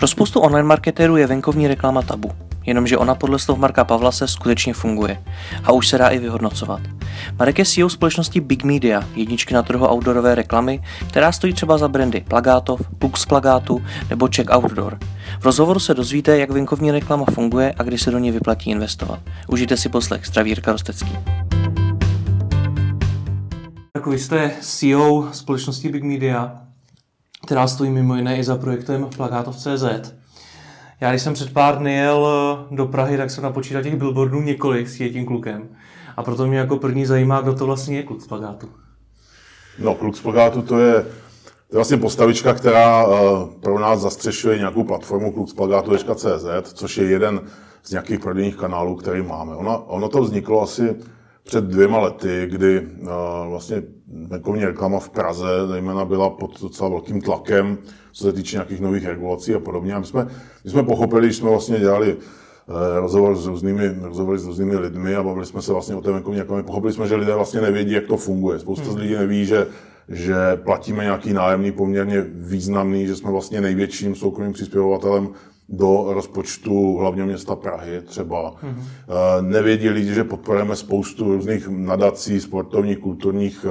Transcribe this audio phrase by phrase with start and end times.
[0.00, 2.30] Pro spoustu online marketérů je venkovní reklama tabu,
[2.66, 5.22] jenomže ona podle slov Marka Pavla se skutečně funguje
[5.64, 6.80] a už se dá i vyhodnocovat.
[7.38, 11.88] Marek je CEO společnosti Big Media, jedničky na trhu outdoorové reklamy, která stojí třeba za
[11.88, 14.98] brandy Plagátov, Lux Plagátu nebo Check Outdoor.
[15.40, 19.20] V rozhovoru se dozvíte, jak venkovní reklama funguje a kdy se do ní vyplatí investovat.
[19.48, 21.18] Užijte si poslech, zdraví Jirka Rostecký.
[23.92, 26.69] Tak vy jste CEO společnosti Big Media,
[27.46, 30.12] která stojí mimo jiné i za projektem Plagátov.cz.
[31.00, 32.28] Já když jsem před pár dny jel
[32.70, 35.68] do Prahy, tak jsem napočítal těch billboardů několik s tím klukem.
[36.16, 38.68] A proto mě jako první zajímá, kdo to vlastně je kluk z plagátu.
[39.78, 44.58] No, kluk z plagátu to je, to je vlastně postavička, která uh, pro nás zastřešuje
[44.58, 47.40] nějakou platformu kluksplagátu.cz, což je jeden
[47.82, 49.56] z nějakých prodejních kanálů, který máme.
[49.56, 50.96] Ono, ono to vzniklo asi
[51.44, 53.08] před dvěma lety, kdy uh,
[53.48, 53.82] vlastně
[54.28, 57.78] venkovní reklama v Praze zejména byla pod docela velkým tlakem,
[58.12, 59.94] co se týče nějakých nových regulací a podobně.
[59.94, 60.26] A my jsme,
[60.64, 65.14] my jsme pochopili, že jsme vlastně dělali uh, rozhovor s různými, rozhovor s různými lidmi
[65.14, 66.62] a bavili jsme se vlastně o té venkovní reklamě.
[66.62, 68.58] Pochopili jsme, že lidé vlastně nevědí, jak to funguje.
[68.58, 68.94] Spousta hmm.
[68.94, 69.66] z lidí neví, že
[70.10, 75.28] že platíme nějaký nájemný poměrně významný, že jsme vlastně největším soukromým přispěvovatelem
[75.70, 78.52] do rozpočtu hlavního města Prahy třeba.
[78.52, 78.82] Mm-hmm.
[79.40, 83.70] Nevědí lidi, že podporujeme spoustu různých nadací, sportovních, kulturních eh,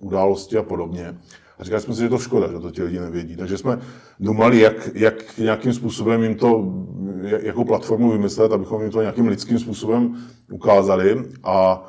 [0.00, 1.18] událostí a podobně.
[1.58, 3.36] A říkali jsme si, že je to škoda, že to ti lidi nevědí.
[3.36, 3.78] Takže jsme
[4.20, 6.74] dumali, jak, jak nějakým způsobem jim to,
[7.22, 10.16] jakou platformu vymyslet, abychom jim to nějakým lidským způsobem
[10.52, 11.24] ukázali.
[11.44, 11.86] A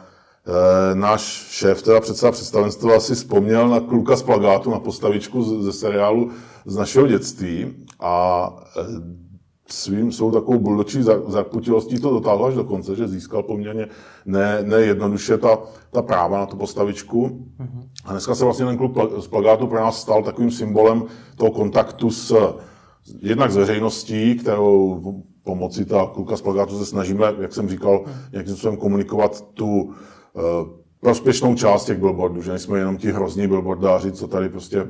[0.91, 5.73] e, náš šéf, teda předseda představenstva, si vzpomněl na kluka z plagátu, na postavičku ze
[5.73, 6.29] seriálu
[6.65, 8.81] z našeho dětství a e,
[9.69, 13.87] svým, svou takovou buldočí zarputilostí to dotáhl až do konce, že získal poměrně
[14.25, 15.59] ne, nejednoduše ta,
[15.91, 17.47] ta práva na tu postavičku.
[18.05, 21.03] A dneska se vlastně ten klub z plagátu pro nás stal takovým symbolem
[21.35, 22.55] toho kontaktu s
[23.21, 25.01] jednak s veřejností, kterou
[25.43, 29.93] pomocí ta kluka z plagátu se snažíme, jak jsem říkal, nějakým způsobem komunikovat tu
[30.35, 30.41] e,
[31.01, 34.87] prospěšnou část těch billboardů, že nejsme jenom ti hrozní billboardáři, co tady prostě uh,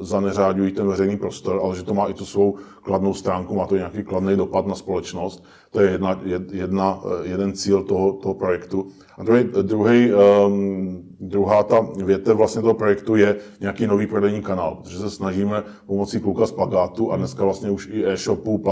[0.00, 3.76] zaneřáďují ten veřejný prostor, ale že to má i tu svou kladnou stránku, má to
[3.76, 5.44] nějaký kladný dopad na společnost.
[5.70, 6.20] To je jedna,
[6.52, 8.88] jedna, e, jeden cíl toho, toho projektu.
[9.18, 10.10] A druhý, druhý,
[10.46, 15.62] um, druhá ta větev vlastně toho projektu je nějaký nový prodejní kanál, protože se snažíme
[15.86, 18.62] pomocí kluka z plagátu a dneska vlastně už i e-shopu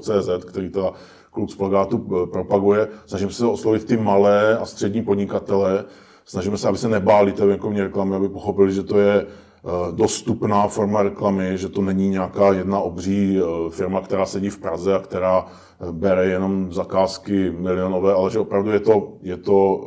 [0.00, 0.92] CZ, který teda
[1.30, 5.84] kluk z plagátu e, propaguje, snažíme se oslovit ty malé a střední podnikatele,
[6.24, 10.68] snažíme se, aby se nebáli té venkovní reklamy, aby pochopili, že to je eh, dostupná
[10.68, 14.98] forma reklamy, že to není nějaká jedna obří eh, firma, která sedí v Praze a
[14.98, 19.80] která eh, bere jenom zakázky milionové, ale že opravdu je to, je to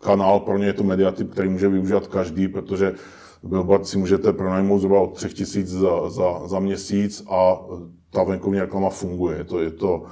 [0.00, 2.94] kanál, pro ně je to mediatyp, který může využít každý, protože
[3.42, 7.60] billboard si můžete pronajmout zhruba od 3 tisíc za, za, za měsíc a
[8.10, 9.38] ta venkovní reklama funguje.
[9.38, 10.02] Je to, je to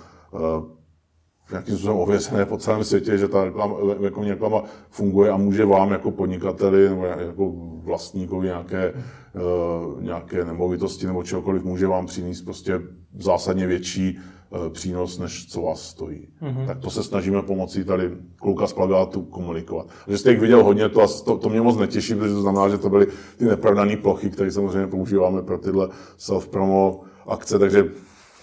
[1.53, 5.91] nějakým způsobem ověřené po celém světě, že ta reklama, jako reklama funguje a může vám
[5.91, 7.53] jako podnikateli nebo jako
[7.85, 12.81] vlastníkovi nějaké, uh, nějaké nemovitosti nebo čehokoliv, může vám přinést prostě
[13.19, 14.19] zásadně větší
[14.51, 16.29] uh, přínos, než co vás stojí.
[16.43, 16.67] Mm-hmm.
[16.67, 19.87] Tak to se snažíme pomocí tady kluka z plagátu komunikovat.
[20.09, 22.79] Že jste jich viděl hodně, to, to, to mě moc netěší, protože to znamená, že
[22.79, 27.85] to byly ty nepravdané plochy, které samozřejmě používáme pro tyhle self-promo akce, takže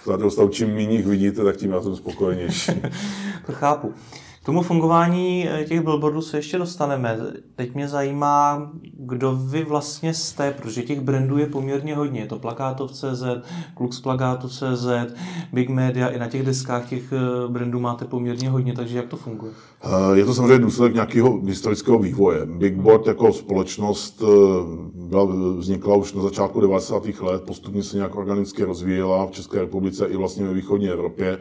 [0.08, 2.72] na druhou stranu, čím méně jich vidíte, tak tím já jsem spokojenější.
[3.46, 3.94] to chápu.
[4.42, 7.18] K tomu fungování eh, těch billboardů se ještě dostaneme.
[7.56, 12.20] Teď mě zajímá, kdo vy vlastně jste, protože těch brandů je poměrně hodně.
[12.20, 13.24] Je to Plakátov.cz,
[13.74, 14.88] Klux Plakátu.cz,
[15.54, 19.18] Big Media, i na těch deskách těch eh, brandů máte poměrně hodně, takže jak to
[19.18, 19.52] funguje?
[19.84, 22.46] Eh, je to samozřejmě důsledek nějakého historického vývoje.
[22.46, 24.24] Big Board jako společnost
[24.94, 25.28] byla,
[25.58, 27.08] vznikla už na začátku 90.
[27.22, 31.40] let, postupně se nějak organicky rozvíjela v České republice i vlastně ve východní Evropě.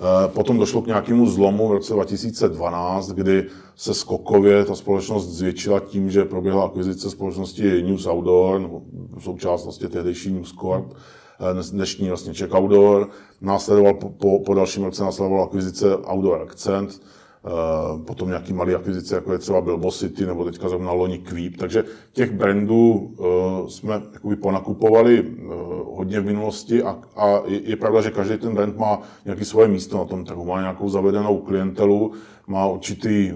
[0.00, 5.80] Eh, potom došlo k nějakému zlomu v roce 2012, kdy se skokově ta společnost zvětšila
[5.80, 8.82] tím, že proběhla akvizice společnosti News Outdoor, nebo
[9.18, 10.94] součást vlastně tehdejší News Corp,
[11.40, 13.08] eh, dnešní vlastně Czech Outdoor.
[13.40, 17.00] Následoval po, po, po dalším roce následovala akvizice Outdoor Accent,
[18.06, 21.56] potom nějaký malý akvizice, jako je třeba Bilbo City, nebo teďka zrovna loni Queep.
[21.56, 25.42] Takže těch brandů eh, jsme jakoby ponakupovali eh,
[25.84, 29.68] hodně v minulosti a, a je, je pravda, že každý ten brand má nějaké svoje
[29.68, 32.12] místo na tom trhu, má nějakou zavedenou klientelu,
[32.46, 33.32] má určitý,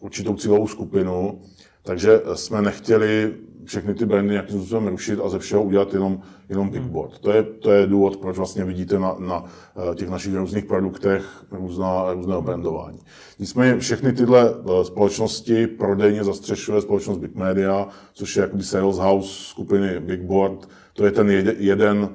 [0.00, 1.40] určitou cílovou skupinu,
[1.82, 3.34] takže jsme nechtěli
[3.64, 6.90] všechny ty brandy nějakým způsobem rušit a ze všeho udělat jenom, jenom big hmm.
[6.90, 7.18] board.
[7.18, 11.24] To je, to je důvod, proč vlastně vidíte na, na eh, těch našich různých produktech
[11.50, 12.98] různá, různého brandování.
[13.38, 19.28] Nicméně všechny tyhle eh, společnosti prodejně zastřešuje společnost Big Media, což je jakoby sales house
[19.28, 20.68] skupiny Big Board.
[20.92, 22.08] To je ten jeden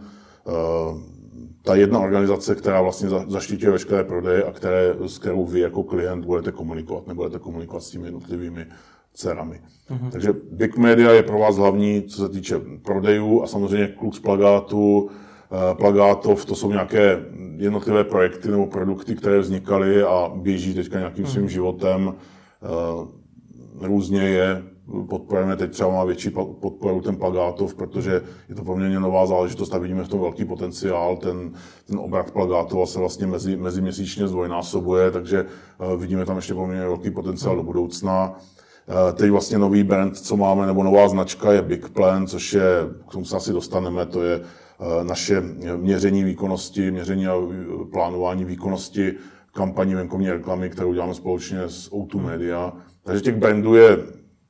[1.65, 6.25] ta jedna organizace, která vlastně zaštítí veškeré prodeje a které, s kterou vy jako klient
[6.25, 8.65] budete komunikovat, nebudete komunikovat s těmi jednotlivými
[9.15, 9.62] dcerami.
[9.89, 10.09] Mm-hmm.
[10.12, 14.19] Takže Big Media je pro vás hlavní, co se týče prodejů a samozřejmě kluk z
[14.19, 17.25] plagátu, eh, plagátov, to jsou nějaké
[17.57, 21.50] jednotlivé projekty nebo produkty, které vznikaly a běží teďka nějakým svým mm-hmm.
[21.50, 22.13] životem.
[22.63, 24.63] Eh, různě je
[25.09, 29.77] podporujeme, teď třeba má větší podporu ten Plagátov, protože je to poměrně nová záležitost a
[29.77, 31.18] vidíme v tom velký potenciál.
[31.18, 31.53] Ten,
[31.88, 37.11] ten obrat Plagátova se vlastně mezi, meziměsíčně zdvojnásobuje, takže uh, vidíme tam ještě poměrně velký
[37.11, 38.35] potenciál do budoucna.
[38.87, 42.63] Uh, teď vlastně nový brand, co máme, nebo nová značka je Big Plan, což je,
[43.09, 45.41] k tomu se asi dostaneme, to je uh, naše
[45.75, 47.33] měření výkonnosti, měření a
[47.91, 49.13] plánování výkonnosti
[49.51, 52.73] kampaní venkovní reklamy, kterou děláme společně s O2 Media.
[53.03, 53.97] Takže těch brandů je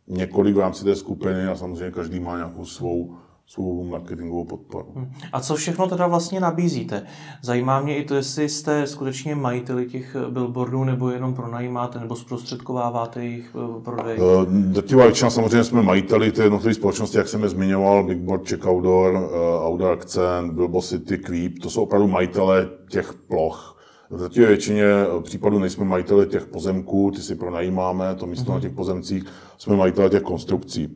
[0.07, 3.15] několik v rámci té skupiny a samozřejmě každý má nějakou svou,
[3.47, 4.91] svou marketingovou podporu.
[4.95, 5.11] Hmm.
[5.33, 7.05] A co všechno teda vlastně nabízíte?
[7.41, 13.23] Zajímá mě i to, jestli jste skutečně majiteli těch billboardů, nebo jenom pronajímáte, nebo zprostředkováváte
[13.23, 14.17] jejich eh, prodej?
[14.17, 18.65] Eh, drtivá většina samozřejmě jsme majiteli té jednotlivé společnosti, jak jsem je zmiňoval, Bigboard, Check
[18.65, 23.77] Outdoor, uh, Outdoor Accent, Bilbo City, Queep, to jsou opravdu majitele těch ploch.
[24.09, 24.85] V drtivé většině
[25.21, 28.55] případů nejsme majiteli těch pozemků, ty si pronajímáme, to místo mm-hmm.
[28.55, 29.23] na těch pozemcích,
[29.57, 30.89] jsme majiteli těch konstrukcí.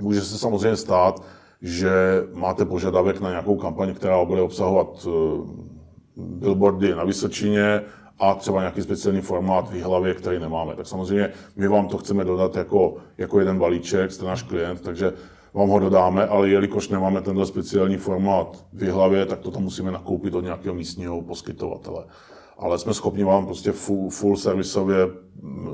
[0.00, 1.22] Může se samozřejmě stát,
[1.62, 1.90] že
[2.32, 5.10] máte požadavek na nějakou kampaň, která bude obsahovat eh,
[6.16, 7.82] billboardy na Vysočině
[8.18, 10.76] a třeba nějaký speciální formát v hlavě, který nemáme.
[10.76, 15.12] Tak samozřejmě my vám to chceme dodat jako, jako jeden balíček, jste náš klient, takže
[15.54, 19.90] vám ho dodáme, ale jelikož nemáme tenhle speciální formát v hlavě, tak to tam musíme
[19.90, 22.04] nakoupit od nějakého místního poskytovatele
[22.58, 24.96] ale jsme schopni vám prostě full, full servisově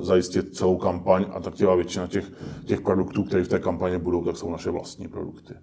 [0.01, 2.33] zajistit celou kampaň a tak těla většina těch,
[2.65, 5.55] těch produktů, které v té kampani budou, tak jsou naše vlastní produkty.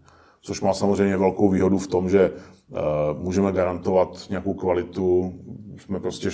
[0.42, 2.78] Což má samozřejmě velkou výhodu v tom, že uh,
[3.24, 5.34] můžeme garantovat nějakou kvalitu,
[5.78, 6.30] jsme prostě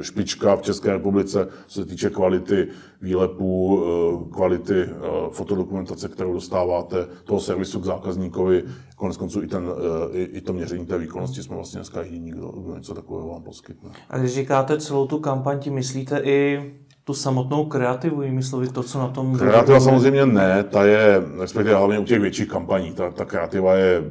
[0.00, 2.68] špička v České republice, co se týče kvality
[3.02, 4.88] výlepů, eh, kvality eh,
[5.30, 8.64] fotodokumentace, kterou dostáváte, toho servisu k zákazníkovi,
[8.96, 9.68] konec konců i, ten,
[10.12, 13.28] eh, i, i to měření té výkonnosti jsme vlastně dneska jediní, kdo, kdo něco takového
[13.28, 13.90] vám poskytne.
[14.10, 16.70] A když říkáte celou tu kampaň, tím myslíte i
[17.04, 19.38] tu samotnou kreativu, jinými slovy to, co na tom...
[19.38, 24.02] Kreativa samozřejmě ne, ta je, respektive hlavně u těch větších kampaní, ta, ta kreativa je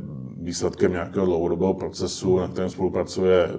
[0.42, 3.50] výsledkem nějakého dlouhodobého procesu, na kterém spolupracuje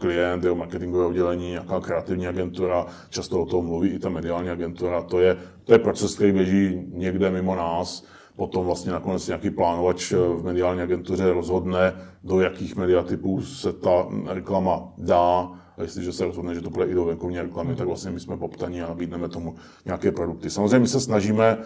[0.00, 5.02] klient, jeho marketingové oddělení, nějaká kreativní agentura, často o tom mluví i ta mediální agentura.
[5.02, 8.04] To je, to je proces, který běží někde mimo nás.
[8.36, 11.94] Potom vlastně nakonec nějaký plánovač v mediální agentuře rozhodne,
[12.24, 15.48] do jakých mediatypů se ta reklama dá.
[15.76, 18.36] A jestliže se rozhodne, že to bude i do venkovní reklamy, tak vlastně my jsme
[18.36, 19.54] poptaní a nabídneme tomu
[19.84, 20.50] nějaké produkty.
[20.50, 21.58] Samozřejmě my se snažíme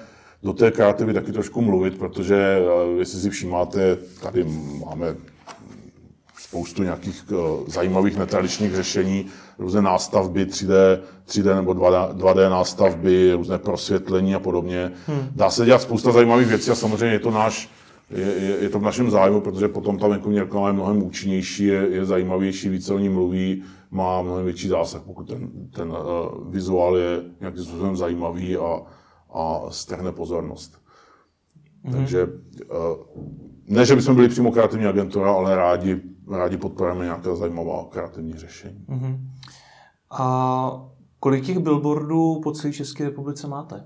[0.43, 4.45] do té kreativy taky trošku mluvit, protože eh, jestli si všímáte, tady
[4.87, 5.17] máme
[6.55, 9.27] spoustu nějakých uh, zajímavých netradičních řešení,
[9.59, 14.93] různé nástavby 3D, 3D nebo 2D, 2D nástavby, různé prosvětlení a podobně.
[15.07, 15.27] Hmm.
[15.35, 17.69] Dá se dělat spousta zajímavých věcí a samozřejmě je to náš
[18.11, 21.65] je, je, je to v našem zájmu, protože potom ta venkovní reklama je mnohem účinnější,
[21.65, 25.97] je, je zajímavější, více o ní mluví, má mnohem větší zásah, pokud ten, ten uh,
[26.53, 28.83] vizuál je nějakým způsobem zajímavý a,
[29.35, 30.79] a strhne pozornost.
[31.85, 31.93] Mm-hmm.
[31.93, 32.31] Takže uh,
[33.69, 38.87] ne, že bychom byli přímo kreativní agentura, ale rádi rádi podporujeme nějaké zajímavá kreativní řešení.
[38.89, 39.19] Uh-huh.
[40.11, 40.87] A
[41.21, 43.85] kolik těch billboardů po celé České republice máte?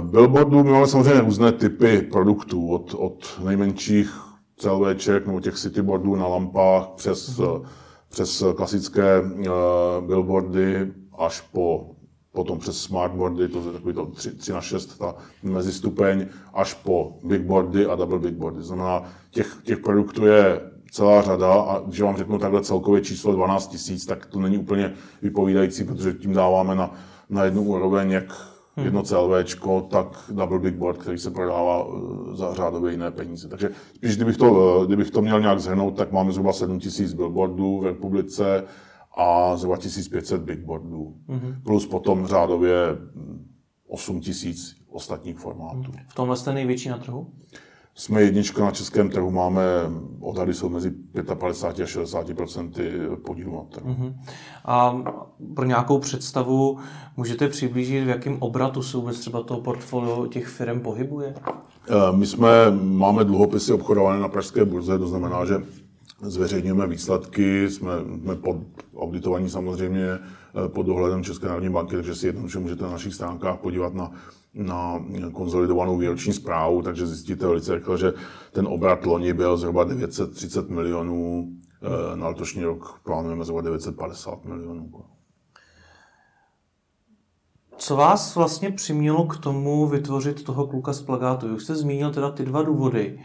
[0.00, 4.20] Uh, billboardů my máme samozřejmě různé typy produktů, od, od nejmenších
[4.56, 7.66] CLVček nebo těch cityboardů na lampách přes, uh-huh.
[8.08, 9.46] přes klasické uh,
[10.06, 11.90] billboardy až po
[12.38, 17.18] potom přes smartboardy, to je takový to 3, 3 na 6, ta mezistupeň, až po
[17.24, 18.62] bigboardy a double bigboardy.
[18.62, 23.66] Znamená, těch, těch produktů je celá řada a když vám řeknu takhle celkově číslo 12
[23.66, 24.92] tisíc, tak to není úplně
[25.22, 26.94] vypovídající, protože tím dáváme na,
[27.30, 28.24] na jednu úroveň jak
[28.76, 28.84] hmm.
[28.84, 33.48] jedno CLVčko, tak double big board, který se prodává eh, za řádově jiné peníze.
[33.48, 37.12] Takže když kdybych to, eh, kdybych to měl nějak zhrnout, tak máme zhruba 7 tisíc
[37.12, 38.64] billboardů v republice
[39.16, 41.14] a zhruba 1500 bigboardů.
[41.28, 41.54] Hmm.
[41.64, 42.76] Plus potom řádově
[43.88, 45.92] 8 tisíc ostatních formátů.
[46.08, 47.26] V tomhle jste největší na trhu?
[47.98, 49.62] Jsme jednička na českém trhu, máme,
[50.20, 50.92] odhady jsou mezi
[51.34, 53.94] 55 a 60% podílu na trhu.
[53.94, 54.14] Uh-huh.
[54.64, 54.96] A
[55.54, 56.78] pro nějakou představu
[57.16, 61.34] můžete přiblížit, v jakém obratu se vůbec třeba to portfolio těch firm pohybuje?
[61.36, 62.48] Eh, my jsme,
[62.82, 65.54] máme dluhopisy obchodované na pražské burze, to znamená, že
[66.22, 68.56] zveřejňujeme výsledky, jsme, jsme pod
[68.96, 73.58] auditovaní samozřejmě eh, pod dohledem České národní banky, takže si jednoduše můžete na našich stránkách
[73.58, 74.12] podívat na,
[74.58, 78.12] na konzolidovanou výroční zprávu, takže zjistíte velice rychle, že
[78.52, 81.48] ten obrat loni byl zhruba 930 milionů,
[81.82, 84.90] eh, na letošní rok plánujeme zhruba 950 milionů.
[87.76, 91.54] Co vás vlastně přimělo k tomu vytvořit toho kluka z plagátu?
[91.54, 93.20] Už jste zmínil teda ty dva důvody,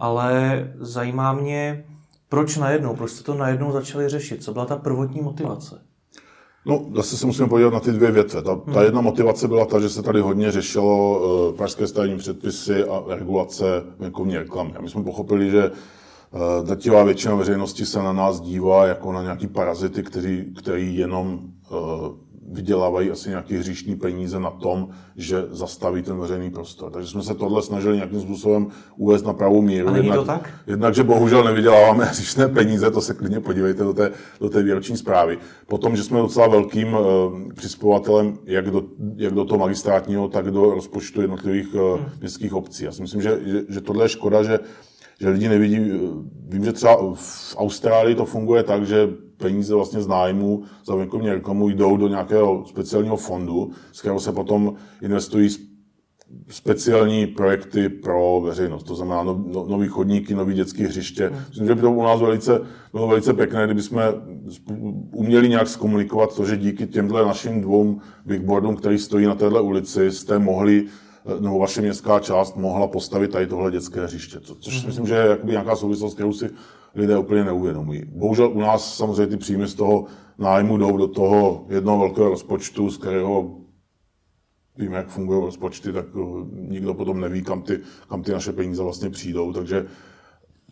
[0.00, 1.84] ale zajímá mě,
[2.28, 4.44] proč najednou, proč jste to najednou začali řešit?
[4.44, 5.85] Co byla ta prvotní motivace?
[6.66, 8.42] No, zase se musíme podívat na ty dvě větve.
[8.42, 12.84] Ta, ta jedna motivace byla ta, že se tady hodně řešilo uh, pražské stavební předpisy
[12.84, 13.64] a regulace
[13.98, 14.72] venkovní reklamy.
[14.78, 19.22] A my jsme pochopili, že uh, drtivá většina veřejnosti se na nás dívá jako na
[19.22, 21.38] nějaký parazity, který, který jenom
[21.70, 21.78] uh,
[22.52, 26.92] vydělávají asi nějaké hříšní peníze na tom, že zastaví ten veřejný prostor.
[26.92, 29.88] Takže jsme se tohle snažili nějakým způsobem uvést na pravou míru.
[29.88, 30.50] A jednak, to tak?
[30.66, 34.10] Jednak, že bohužel nevyděláváme hříšné peníze, to se klidně podívejte do té,
[34.40, 35.38] do té výroční zprávy.
[35.66, 37.02] Potom, že jsme docela velkým uh,
[37.54, 38.82] přispěvatelem jak do,
[39.16, 42.84] jak do toho magistrátního, tak do rozpočtu jednotlivých uh, městských obcí.
[42.84, 44.58] Já si myslím, že, že, že tohle je škoda, že
[45.20, 45.78] že lidi nevidí,
[46.48, 51.30] vím, že třeba v Austrálii to funguje tak, že peníze vlastně z nájmu za venkovní
[51.30, 55.48] reklamu jdou do nějakého speciálního fondu, z kterého se potom investují
[56.48, 58.82] speciální projekty pro veřejnost.
[58.82, 61.26] To znamená no, no, nový chodníky, nový dětské hřiště.
[61.26, 61.38] Hmm.
[61.48, 62.60] Myslím, že by to u nás velice,
[62.92, 64.02] bylo velice pěkné, kdyby jsme
[65.12, 70.12] uměli nějak zkomunikovat to, že díky těmhle našim dvou bigboardům, který stojí na téhle ulici,
[70.12, 70.86] jste mohli
[71.40, 74.40] nebo vaše městská část mohla postavit tady tohle dětské hřiště.
[74.40, 76.50] Což si myslím, že je jakoby nějaká souvislost, kterou si
[76.94, 78.02] lidé úplně neuvědomují.
[78.04, 80.04] Bohužel u nás samozřejmě ty příjmy z toho
[80.38, 83.56] nájmu jdou do toho jednoho velkého rozpočtu, z kterého
[84.78, 86.20] víme, jak fungují rozpočty, tak eh,
[86.52, 89.52] nikdo potom neví, kam ty, kam ty naše peníze vlastně přijdou.
[89.52, 89.86] Takže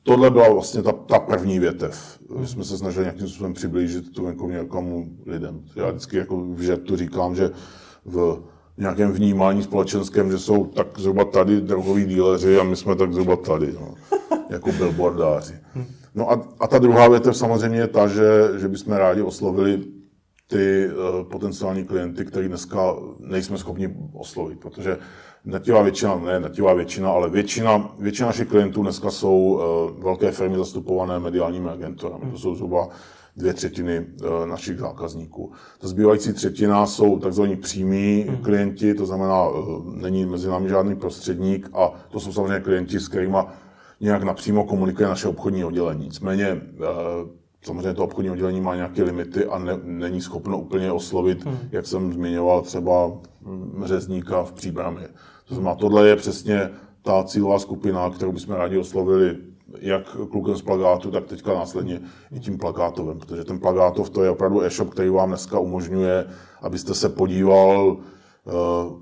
[0.02, 2.18] tohle byla vlastně ta, ta první větev.
[2.38, 5.64] My jsme se snažili nějakým způsobem přiblížit tu venkovní reklamu lidem.
[5.76, 7.50] Já vždycky jako v žertu říkám, že
[8.04, 8.42] v
[8.78, 13.36] nějakém vnímání společenském, že jsou tak zhruba tady drogoví díleři a my jsme tak zhruba
[13.36, 13.94] tady, no,
[14.50, 15.54] jako billboardáři.
[16.14, 19.80] No a, a ta druhá větev samozřejmě je ta, že, že bychom rádi oslovili
[20.46, 24.98] ty uh, potenciální klienty, který dneska nejsme schopni oslovit, protože
[25.44, 29.38] nativá většina, ne nativá většina, ale většina, většina našich klientů dneska jsou
[29.96, 32.30] uh, velké firmy zastupované mediálními agenturami.
[32.30, 32.88] To jsou zhruba
[33.36, 35.52] dvě třetiny eh, našich zákazníků.
[35.78, 37.42] Ta zbývající třetina jsou tzv.
[37.60, 38.36] přímí mm.
[38.36, 43.08] klienti, to znamená, eh, není mezi námi žádný prostředník a to jsou samozřejmě klienti, s
[43.08, 43.36] kterými
[44.00, 46.04] nějak napřímo komunikuje naše obchodní oddělení.
[46.04, 46.60] Nicméně eh,
[47.62, 51.58] samozřejmě to obchodní oddělení má nějaké limity a ne, není schopno úplně oslovit, mm.
[51.72, 53.12] jak jsem zmiňoval, třeba
[53.84, 55.08] řezníka v příbramě.
[55.48, 56.70] To znamená, tohle je přesně
[57.02, 59.36] ta cílová skupina, kterou bychom rádi oslovili
[59.80, 62.00] jak klukem z plagátu, tak teďka následně
[62.32, 66.26] i tím plagátovem, protože ten plagátov to je opravdu e-shop, který vám dneska umožňuje,
[66.62, 67.96] abyste se podíval,
[68.46, 68.50] eh,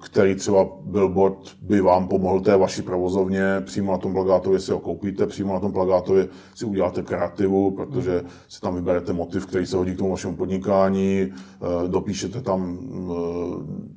[0.04, 4.78] který třeba billboard by vám pomohl té vaší provozovně, přímo na tom plagátově si ho
[4.78, 9.76] koupíte, přímo na tom plagátově si uděláte kreativu, protože si tam vyberete motiv, který se
[9.76, 12.78] hodí k tomu vašemu podnikání, eh, dopíšete tam
[13.10, 13.92] eh,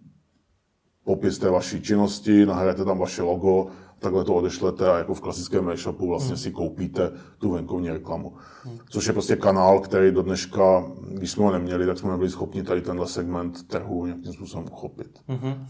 [1.05, 3.67] popis té vaší činnosti, nahrajete tam vaše logo
[4.05, 6.37] takhle to odešlete a jako v klasickém e-shopu vlastně hmm.
[6.37, 8.33] si koupíte tu venkovní reklamu.
[8.63, 8.77] Hmm.
[8.89, 12.63] Což je prostě kanál, který do dneška, když jsme ho neměli, tak jsme nebyli schopni
[12.63, 15.19] tady tenhle segment trhu nějakým způsobem uchopit.
[15.27, 15.67] Hmm.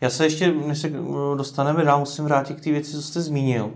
[0.00, 0.90] Já se ještě, než se
[1.36, 3.70] dostaneme dál, musím vrátit k té věci, co jste zmínil.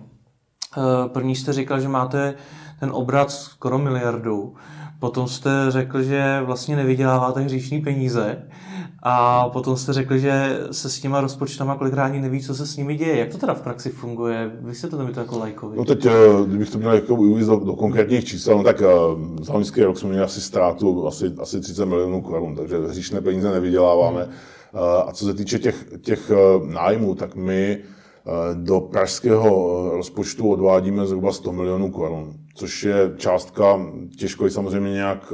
[0.77, 2.35] Eh, první jste říkal, že máte
[2.81, 4.55] ten obrat skoro miliardu.
[4.99, 8.49] Potom jste řekl, že vlastně nevyděláváte hříšní peníze.
[9.05, 12.77] A potom jste řekli, že se s těma rozpočtama kolikrát ani neví, co se s
[12.77, 13.19] nimi děje.
[13.19, 14.51] Jak to teda v praxi funguje?
[14.61, 15.77] Vysvětlete mi to jako lajkovi.
[15.77, 16.11] No teď, eh,
[16.47, 18.87] kdybych to měl jako uvést do, do, konkrétních čísel, no tak eh,
[19.45, 23.53] za loňský rok jsme měli asi ztrátu asi, asi 30 milionů korun, takže hříšné peníze
[23.53, 24.29] nevyděláváme.
[24.29, 26.31] Eh, a co se týče těch, těch
[26.67, 27.79] nájmů, tak my
[28.55, 33.81] do pražského rozpočtu odvádíme zhruba 100 milionů korun, což je částka,
[34.19, 35.33] těžko je samozřejmě nějak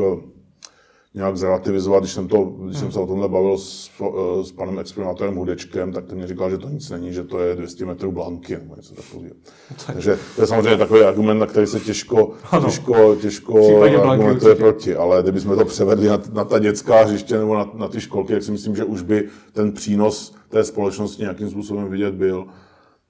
[1.15, 2.03] nějak zrelativizovat.
[2.03, 5.93] Když jsem, to, když jsem se o tomhle bavil s, eh, s panem experimentátorem Hudečkem,
[5.93, 8.77] tak ten mi říkal, že to nic není, že to je 200 metrů blanky nebo
[8.77, 9.35] něco takového.
[9.69, 9.87] Tak.
[9.87, 12.31] Takže to je samozřejmě takový argument, na který se těžko,
[12.65, 14.97] těžko, těžko argumentuje proti.
[14.97, 18.43] Ale kdybychom to převedli na, na ta dětská hřiště nebo na, na ty školky, tak
[18.43, 22.47] si myslím, že už by ten přínos té společnosti nějakým způsobem vidět byl.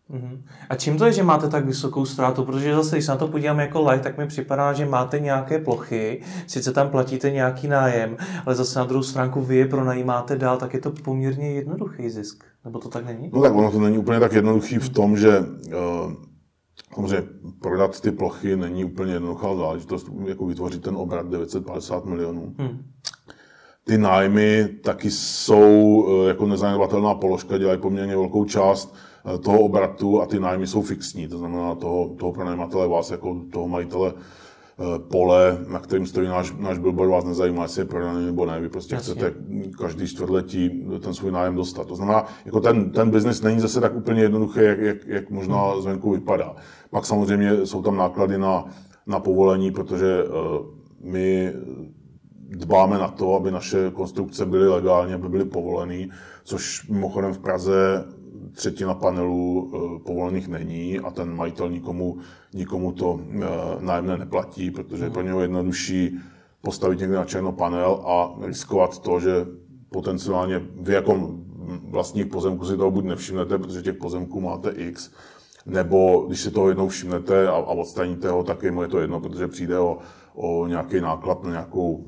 [0.08, 0.44] Mhm.
[0.68, 2.44] A čím to je, že máte tak vysokou ztrátu?
[2.44, 5.58] Protože zase, když se na to podívám jako like, tak mi připadá, že máte nějaké
[5.58, 10.56] plochy, sice tam platíte nějaký nájem, ale zase na druhou stránku vy je pronajímáte dál,
[10.56, 12.44] tak je to poměrně jednoduchý zisk.
[12.64, 13.30] Nebo to tak není?
[13.32, 16.12] No tak ono to není úplně tak jednoduchý v tom, že uh,
[16.94, 17.28] samozřejmě
[17.60, 22.54] prodat ty plochy není úplně jednoduchá záležitost, jako vytvořit ten obrat 950 milionů.
[22.58, 22.84] Hmm.
[23.84, 28.94] Ty nájmy taky jsou eh, jako nezanedbatelná položka, dělají poměrně velkou část
[29.42, 33.68] toho obratu a ty nájmy jsou fixní, to znamená toho, toho pronajímatele vás jako toho
[33.68, 34.14] majitele
[34.80, 38.60] Eh, pole, na kterým stojí náš, náš billboard, vás nezajímá, jestli je prodaný nebo ne.
[38.60, 39.14] Vy prostě Jasně.
[39.14, 39.34] chcete
[39.78, 41.86] každý čtvrtletí ten svůj nájem dostat.
[41.86, 45.70] To znamená, jako ten, ten biznis není zase tak úplně jednoduchý, jak, jak, jak možná
[45.70, 45.82] hmm.
[45.82, 46.56] zvenku vypadá.
[46.90, 48.64] Pak samozřejmě jsou tam náklady na,
[49.06, 50.66] na povolení, protože uh,
[51.00, 51.52] my
[52.48, 56.10] dbáme na to, aby naše konstrukce byly legálně, aby byly povolený,
[56.44, 58.04] což mimochodem v Praze
[58.52, 62.18] třetina panelů eh, povolených není a ten majitel nikomu,
[62.54, 63.46] nikomu to eh,
[63.80, 66.18] nájemné neplatí, protože je pro něho jednodušší
[66.62, 69.46] postavit někde na černo panel a riskovat to, že
[69.90, 71.34] potenciálně vy jako
[71.82, 75.10] vlastních pozemků si toho buď nevšimnete, protože těch pozemků máte x,
[75.66, 79.20] nebo když si toho jednou všimnete a, a odstraníte ho, tak jemu je to jedno,
[79.20, 79.98] protože přijde o,
[80.34, 82.04] o nějaký náklad na nějakou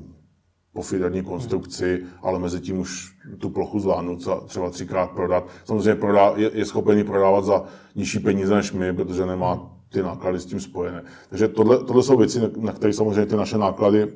[0.73, 5.47] pofiderní konstrukci, ale mezi tím už tu plochu zvládnu třeba třikrát prodat.
[5.65, 7.63] Samozřejmě prodá, je, je schopen prodávat za
[7.95, 11.03] nižší peníze než my, protože nemá ty náklady s tím spojené.
[11.29, 14.07] Takže tohle, tohle jsou věci, na které samozřejmě ty naše náklady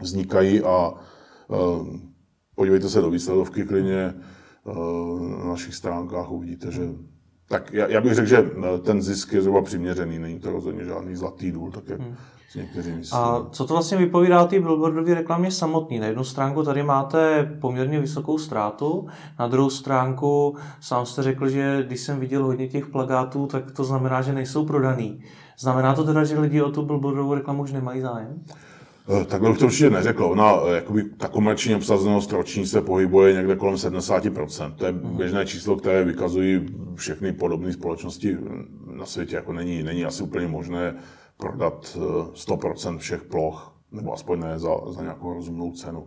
[0.00, 0.92] vznikají a
[1.48, 1.88] uh,
[2.54, 4.14] podívejte se do výsledovky klidně
[4.64, 6.82] uh, na našich stránkách, uvidíte, že
[7.48, 8.50] tak já, já bych řekl, že
[8.82, 12.16] ten zisk je zhruba přiměřený, není to rozhodně žádný zlatý důl, tak jak hmm.
[13.12, 15.98] A co to vlastně vypovídá té billboardové reklamě samotný?
[15.98, 19.06] Na jednu stránku tady máte poměrně vysokou ztrátu,
[19.38, 23.84] na druhou stránku sám jste řekl, že když jsem viděl hodně těch plagátů, tak to
[23.84, 25.22] znamená, že nejsou prodaný.
[25.58, 28.42] Znamená to teda, že lidi o tu billboardovou reklamu už nemají zájem?
[29.08, 30.24] Eh, takhle bych to určitě neřekl.
[30.24, 34.74] Ona, eh, jakoby, ta komerční obsazenost roční se pohybuje někde kolem 70%.
[34.76, 35.16] To je mhm.
[35.16, 38.36] běžné číslo, které vykazují všechny podobné společnosti
[38.96, 39.36] na světě.
[39.36, 40.94] Jako není, není asi úplně možné
[41.42, 41.98] prodat
[42.34, 46.06] 100% eh, všech ploch, nebo aspoň ne za, za nějakou rozumnou cenu.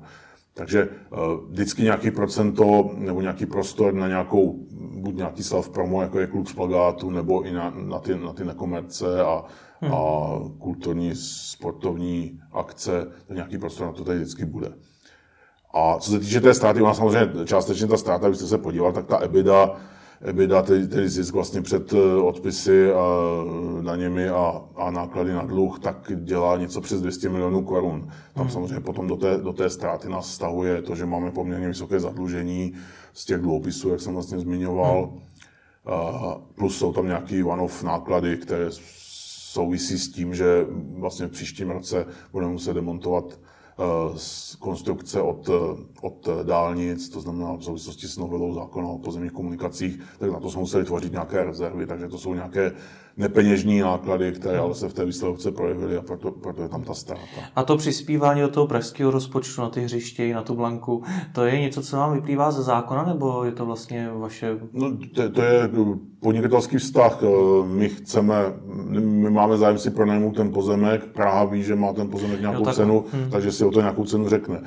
[0.54, 4.66] Takže uh, vždycky nějaký procento nebo nějaký prostor na nějakou,
[5.02, 8.46] buď nějaký self-promo, jako je kluk z plagátu, nebo i na, na, ty, na ty
[8.46, 9.44] nekomerce a,
[9.82, 9.94] hmm.
[9.94, 10.00] a
[10.60, 14.70] kulturní, sportovní akce, tak nějaký prostor na to tady vždycky bude.
[15.74, 18.92] A co se týče té ztráty, ona samozřejmě částečně ta ztráta, když jste se podíval,
[18.92, 19.76] tak ta EBITDA
[20.22, 23.06] EBITDA, tedy, tedy zisk vlastně před eh, odpisy a
[23.82, 28.10] daněmi a, a náklady na dluh, tak dělá něco přes 200 milionů korun.
[28.34, 28.54] Tam hmm.
[28.54, 32.74] samozřejmě potom do té, do té ztráty nás stahuje to, že máme poměrně vysoké zadlužení
[33.14, 35.06] z těch dluhopisů, jak jsem vlastně zmiňoval.
[35.06, 35.22] Hmm.
[35.86, 38.66] A plus jsou tam nějaký one-off náklady, které
[39.52, 40.66] souvisí s tím, že
[40.98, 43.38] vlastně v příštím roce budeme muset demontovat Eh,
[44.16, 45.50] z konstrukce od,
[46.02, 50.52] od dálnic, to znamená v souvislosti s novelou zákona o pozemních komunikacích, tak na to
[50.52, 52.72] jsme museli tvořit nějaké rezervy, takže to jsou nějaké
[53.18, 56.94] nepeněžní náklady, které ale se v té výsledovce projevily a proto, proto je tam ta
[56.94, 57.22] ztráta.
[57.56, 61.60] A to přispívání do toho pražského rozpočtu na ty hřiště, na tu blanku, to je
[61.60, 64.58] něco, co vám vyplývá ze zákona, nebo je to vlastně vaše...
[64.74, 65.70] No, to, to je
[66.20, 67.24] podnikatelský vztah.
[67.66, 68.36] My chceme,
[69.00, 72.66] my máme zájem si pronajmout ten pozemek, Praha ví, že má ten pozemek nějakou jo,
[72.66, 73.30] tak, cenu, hmm.
[73.32, 74.62] takže si o to nějakou cenu řekne.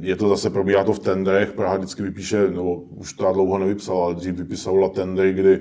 [0.00, 4.04] Je to zase, probíhá to v tendrech, Praha vždycky vypíše, nebo už to dlouho nevypsala,
[4.04, 5.60] ale dřív vypisovala tendry, kdy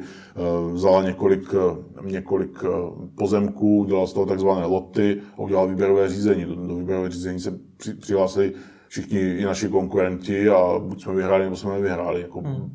[0.74, 1.56] vzala několik
[2.02, 2.67] několik eh,
[3.15, 6.46] pozemků, dělal z toho takzvané loty a udělal výběrové řízení.
[6.46, 8.54] Do, do výběrové řízení se při, přihlásili
[8.88, 12.22] všichni i naši konkurenti a buď jsme vyhráli, nebo jsme nevyhráli.
[12.22, 12.72] Jako hmm.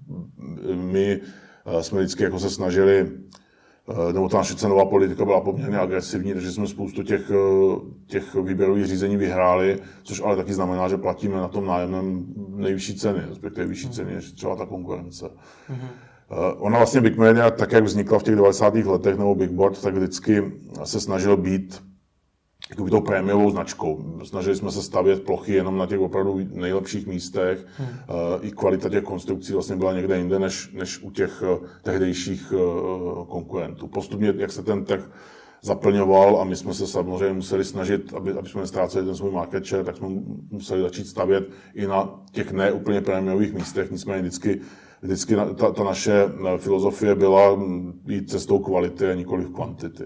[0.74, 1.20] My
[1.66, 3.10] eh, jsme vždycky jako se snažili,
[3.88, 7.30] eh, nebo ta naše cenová politika byla poměrně agresivní, takže jsme spoustu těch,
[8.06, 13.20] těch výběrových řízení vyhráli, což ale taky znamená, že platíme na tom nájemném nejvyšší ceny,
[13.28, 13.92] respektive vyšší hmm.
[13.92, 15.30] ceny než třeba ta konkurence.
[15.68, 15.88] Hmm.
[16.30, 18.86] Eh, ona vlastně Big Media, tak jak vznikla v těch 90.
[18.86, 20.52] letech, nebo Big Board, tak vždycky
[20.84, 21.82] se snažil být
[22.70, 24.20] jakoby tou prémiovou značkou.
[24.24, 27.66] Snažili jsme se stavět plochy jenom na těch opravdu nejlepších místech.
[27.76, 27.88] Hmm.
[28.40, 32.52] I kvalita těch konstrukcí vlastně byla někde jinde než, než u těch eh, tehdejších
[33.28, 33.86] konkurentů.
[33.86, 35.10] Postupně, jak se ten trh
[35.62, 39.66] zaplňoval a my jsme se samozřejmě museli snažit, aby, aby jsme nestráceli ten svůj market
[39.66, 40.08] share, tak jsme
[40.50, 43.90] museli začít stavět i na těch neúplně prémiových místech.
[43.90, 44.60] Nicméně vždycky
[45.02, 50.04] vždycky ta, ta naše eh, filozofie byla mm, jít cestou kvality a nikoli kvantity.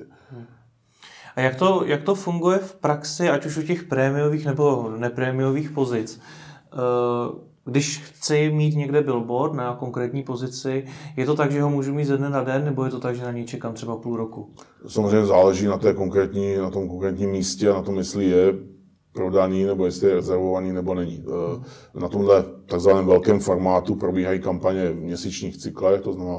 [1.37, 5.70] A jak to, jak to funguje v praxi, ať už u těch prémiových nebo neprémiových
[5.70, 6.20] pozic?
[6.72, 10.85] Eh, když chci mít někde billboard na konkrétní pozici,
[11.16, 13.16] je to tak, že ho můžu mít ze dne na den, nebo je to tak,
[13.16, 14.50] že na něj čekám třeba půl roku?
[14.87, 18.55] Samozřejmě záleží na, té konkrétní, na tom konkrétním místě a na tom, jestli je
[19.12, 21.25] prodaný, nebo jestli je rezervovaný, nebo není.
[21.94, 26.38] Eh, na tomhle takzvaném velkém formátu probíhají kampaně v měsíčních cyklech, to znamená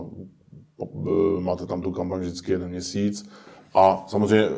[1.39, 3.29] máte tam tu kampaň vždycky jeden měsíc
[3.75, 4.49] a samozřejmě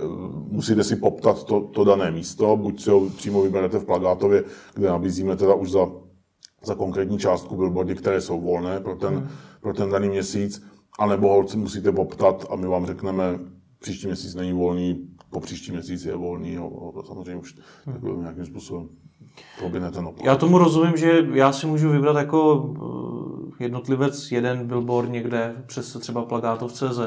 [0.50, 4.88] musíte si poptat to, to dané místo, buď si ho přímo vyberete v Plagátově, kde
[4.88, 5.88] nabízíme teda už za,
[6.64, 9.28] za konkrétní částku billboardy, které jsou volné pro ten, hmm.
[9.62, 10.64] pro ten daný měsíc,
[11.00, 13.40] anebo ho musíte poptat a my vám řekneme,
[13.80, 18.22] příští měsíc není volný, po příští měsíc je volný, ho, samozřejmě už hmm.
[18.22, 18.90] nějakým způsobem
[19.60, 20.26] proběhne ten obchod.
[20.26, 22.70] Já tomu rozumím, že já si můžu vybrat jako
[23.60, 27.00] eh, jednotlivec jeden billboard někde přes třeba plagátov CZ.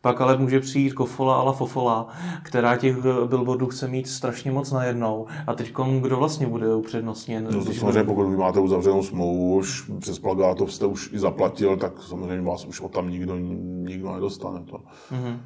[0.00, 2.08] Pak ale může přijít kofola ala fofola,
[2.42, 2.96] která těch
[3.28, 5.26] billboardů chce mít strašně moc najednou.
[5.46, 7.44] A teď kdo vlastně bude upřednostněn?
[7.44, 8.04] No to samozřejmě, bude...
[8.04, 12.64] pokud vy máte uzavřenou smlouvu, už přes plagátov jste už i zaplatil, tak samozřejmě vás
[12.64, 14.60] už o tam nikdo, nikdo nedostane.
[14.60, 14.76] To.
[14.76, 15.38] Mm-hmm.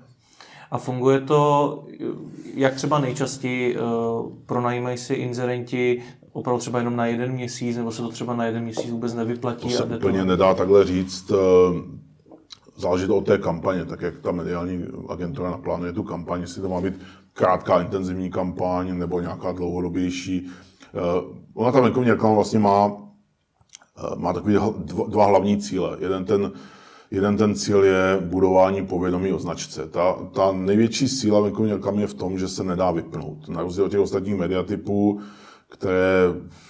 [0.71, 1.85] A funguje to,
[2.55, 6.03] jak třeba nejčastěji uh, pronajímají si inzerenti
[6.39, 9.69] opravdu třeba jenom na jeden měsíc, nebo se to třeba na jeden měsíc vůbec nevyplatí?
[9.69, 10.25] To se úplně to...
[10.25, 11.31] nedá takhle říct.
[11.31, 11.37] Eh,
[12.77, 16.69] záleží to od té kampaně, tak jak ta mediální agentura naplánuje tu kampaň, jestli to
[16.69, 16.95] má být
[17.33, 20.47] krátká intenzivní kampaň nebo nějaká dlouhodobější.
[20.95, 20.99] Eh,
[21.55, 22.93] ona ta venkovní reklama vlastně má,
[24.17, 25.97] má takový dva, dva hlavní cíle.
[26.01, 26.53] Jeden ten
[27.11, 29.89] Jeden ten cíl je budování povědomí o značce.
[29.89, 33.49] Ta, ta největší síla venkovní reklamy je v tom, že se nedá vypnout.
[33.49, 35.21] Na rozdíl od těch ostatních mediatypů,
[35.69, 36.25] které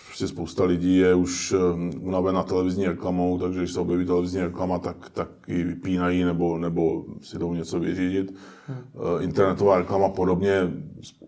[0.06, 4.78] prostě spousta lidí je už um, unavena televizní reklamou, takže když se objeví televizní reklama,
[4.78, 8.34] tak, tak ji vypínají nebo, nebo si jdou něco vyřídit.
[8.66, 8.78] Hmm.
[8.92, 10.72] Uh, internetová reklama podobně,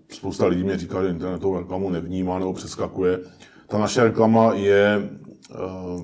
[0.08, 3.20] spousta lidí mě říká, že internetovou reklamu nevnímá nebo přeskakuje.
[3.68, 5.10] Ta naše reklama je,
[5.94, 6.02] uh,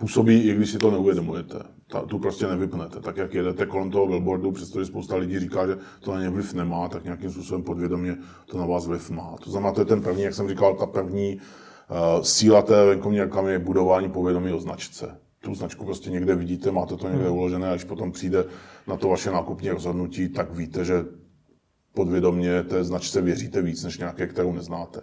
[0.00, 1.58] působí, i když si to neuvědomujete
[1.92, 3.00] ta, tu prostě nevypnete.
[3.00, 6.54] Tak jak jedete kolem toho billboardu, přestože spousta lidí říká, že to na ně vliv
[6.54, 9.34] nemá, tak nějakým způsobem podvědomě to na vás vliv má.
[9.44, 13.20] To znamená, to je ten první, jak jsem říkal, ta první uh, síla té venkovní
[13.20, 15.18] reklamy je budování povědomí o značce.
[15.40, 17.36] Tu značku prostě někde vidíte, máte to někde hmm.
[17.36, 18.44] uložené, až potom přijde
[18.86, 21.04] na to vaše nákupní rozhodnutí, tak víte, že
[21.94, 25.00] podvědomě té značce věříte víc než nějaké, kterou neznáte.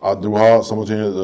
[0.00, 1.16] A druhá, samozřejmě, uh,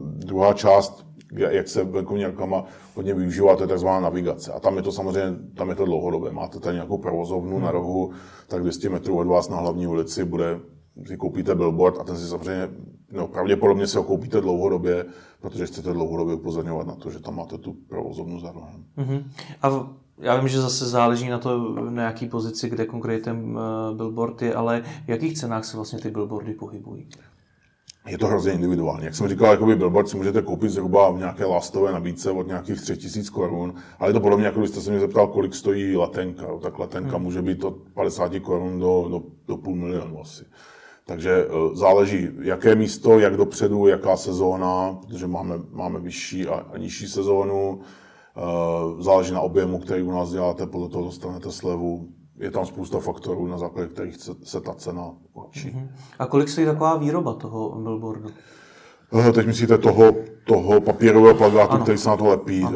[0.00, 3.86] druhá část jak se venkovní reklama hodně využívá, to je tzv.
[3.86, 4.52] navigace.
[4.52, 6.32] A tam je to samozřejmě, tam je to dlouhodobé.
[6.32, 7.64] Máte tady nějakou provozovnu hmm.
[7.64, 8.12] na rohu,
[8.48, 10.60] tak 200 metrů od vás na hlavní ulici bude,
[11.06, 12.68] si koupíte billboard a ten si samozřejmě,
[13.12, 15.04] no pravděpodobně si ho koupíte dlouhodobě,
[15.40, 18.84] protože chcete dlouhodobě upozorňovat na to, že tam máte tu provozovnu za rohem.
[18.96, 19.30] hmm
[19.62, 23.94] A já vím, že zase záleží na to, na jaký pozici, kde konkrétně ten eh,
[23.94, 27.08] billboard je, ale v jakých cenách se vlastně ty billboardy pohybují?
[28.06, 29.04] Je to hrozně individuální.
[29.04, 32.80] Jak jsem říkal, jakoby billboard si můžete koupit zhruba v nějaké lastové nabídce od nějakých
[32.80, 36.46] 3000 korun, ale je to podobně, jako kdybyste se mě zeptal, kolik stojí letenka.
[36.62, 37.22] Tak letenka hmm.
[37.22, 40.44] může být od 50 korun do, do, do půl milionu asi.
[41.04, 46.78] Takže e, záleží, jaké místo, jak dopředu, jaká sezóna, protože máme, máme vyšší a, a
[46.78, 47.80] nižší sezónu.
[47.80, 52.98] E, záleží na objemu, který u nás děláte, podle toho dostanete slevu je tam spousta
[52.98, 55.70] faktorů, na základě kterých se, se ta cena určí.
[55.70, 55.88] Uh-huh.
[56.18, 58.28] A kolik stojí taková výroba toho billboardu?
[59.10, 60.14] Uh, teď myslíte toho,
[60.46, 61.82] toho papírového plagátu, ano.
[61.82, 62.64] který se na to lepí.
[62.64, 62.72] Uh,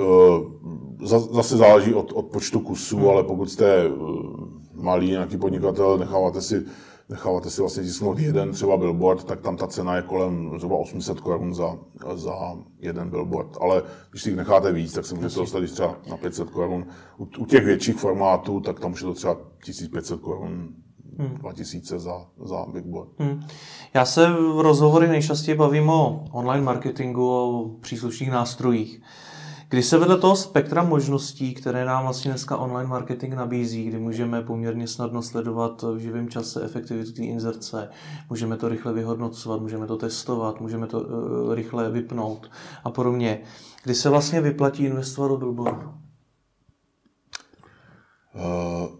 [1.33, 3.09] zase záleží od, od počtu kusů, hmm.
[3.09, 4.31] ale pokud jste uh,
[4.75, 6.65] malý nějaký podnikatel, necháváte si
[7.11, 11.21] necháváte si vlastně tisknout jeden třeba billboard, tak tam ta cena je kolem zhruba 800
[11.21, 11.79] korun za,
[12.15, 12.33] za
[12.79, 13.57] jeden billboard.
[13.61, 16.87] Ale když si jich necháte víc, tak se můžete dostat třeba na 500 korun.
[17.19, 20.75] U, u těch větších formátů, tak tam už je to třeba 1500 korun
[21.19, 21.39] hmm.
[21.39, 23.09] 2000 za, za Big Board.
[23.19, 23.43] Hmm.
[23.95, 29.03] Já se v rozhovory nejčastěji bavím o online marketingu, o příslušných nástrojích.
[29.71, 34.43] Když se vedle toho spektra možností, které nám vlastně dneska online marketing nabízí, kdy můžeme
[34.43, 37.89] poměrně snadno sledovat v živém čase efektivitu té inzerce,
[38.31, 42.51] můžeme to rychle vyhodnocovat, můžeme to testovat, můžeme to uh, rychle vypnout
[42.85, 43.43] a podobně.
[43.85, 45.89] Kdy se vlastně vyplatí investovat do billboardu?
[48.35, 49.00] Uh,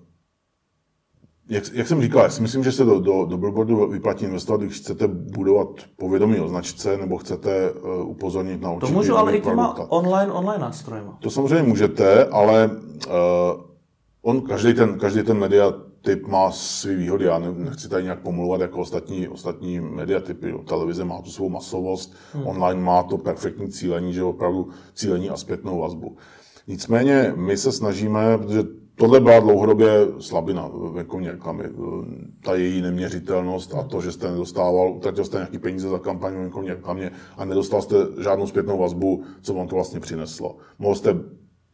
[1.51, 4.61] jak, jak jsem říkal, já si myslím, že se do, do, do billboardu vyplatí investovat,
[4.61, 9.37] když chcete budovat povědomí o značce nebo chcete uh, upozornit na určitý To můžu ale
[9.37, 11.11] i těma online, online nástrojem.
[11.21, 12.71] To samozřejmě můžete, ale
[13.07, 13.13] uh,
[14.23, 17.25] on, každý ten, každý ten media typ má své výhody.
[17.25, 20.55] Já nechci tady nějak pomluvat jako ostatní, ostatní mediatypy.
[20.69, 22.47] Televize má tu svou masovost, hmm.
[22.47, 26.17] online má to perfektní cílení, že opravdu cílení a zpětnou vazbu.
[26.67, 28.63] Nicméně my se snažíme, protože
[29.01, 31.65] Tohle byla dlouhodobě slabina venkovní reklamy.
[32.45, 36.41] Ta její neměřitelnost a to, že jste nedostával, utratil jste nějaký peníze za kampaň ve
[36.41, 40.57] venkovní reklamě a nedostal jste žádnou zpětnou vazbu, co vám to vlastně přineslo.
[40.79, 41.17] Mohl jste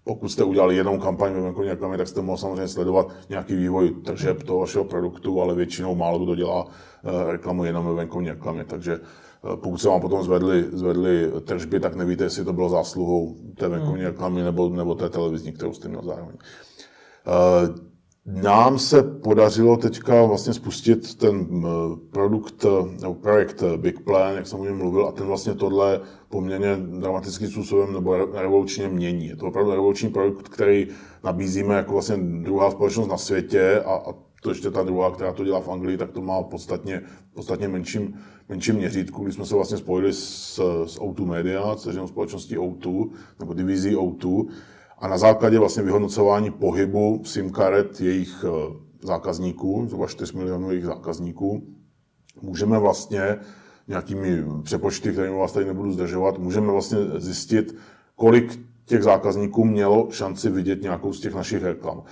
[0.05, 3.91] pokud jste udělali jednou kampaň ve venkovní reklamě, tak jste mohl samozřejmě sledovat nějaký vývoj
[4.05, 8.65] tržeb toho vašeho produktu, ale většinou málo kdo dělá eh, reklamu jenom ve venkovní reklamě.
[8.65, 13.37] Takže eh, pokud se vám potom zvedly, zvedly tržby, tak nevíte, jestli to bylo zásluhou
[13.59, 16.37] té venkovní reklamy nebo, nebo té televizní, kterou jste měl zároveň.
[18.27, 21.47] Nám se podařilo teďka vlastně spustit ten
[22.11, 22.67] produkt,
[23.01, 27.49] nebo projekt Big Plan, jak jsem o něm mluvil, a ten vlastně tohle poměrně dramatickým
[27.49, 29.27] způsobem nebo revolučně mění.
[29.27, 30.89] Je to opravdu revoluční produkt, který
[31.25, 35.45] nabízíme jako vlastně druhá společnost na světě a, a to ještě ta druhá, která to
[35.45, 37.03] dělá v Anglii, tak to má podstatně,
[37.35, 38.15] podstatně menším,
[38.49, 40.55] menším měřítku, když jsme se vlastně spojili s,
[40.87, 43.11] s O2 Media, je společností O2,
[43.41, 44.47] nebo divizí O2,
[44.99, 50.85] a na základě vlastně vyhodnocování pohybu SIM karet jejich eh, zákazníků, zhruba 4 milionů jejich
[50.85, 51.63] zákazníků,
[52.43, 53.39] můžeme vlastně
[53.89, 57.77] nějakými přepočty, kterými vás tady nebudu zdržovat, můžeme vlastně zjistit,
[58.17, 62.03] kolik těch zákazníků mělo šanci vidět nějakou z těch našich reklam.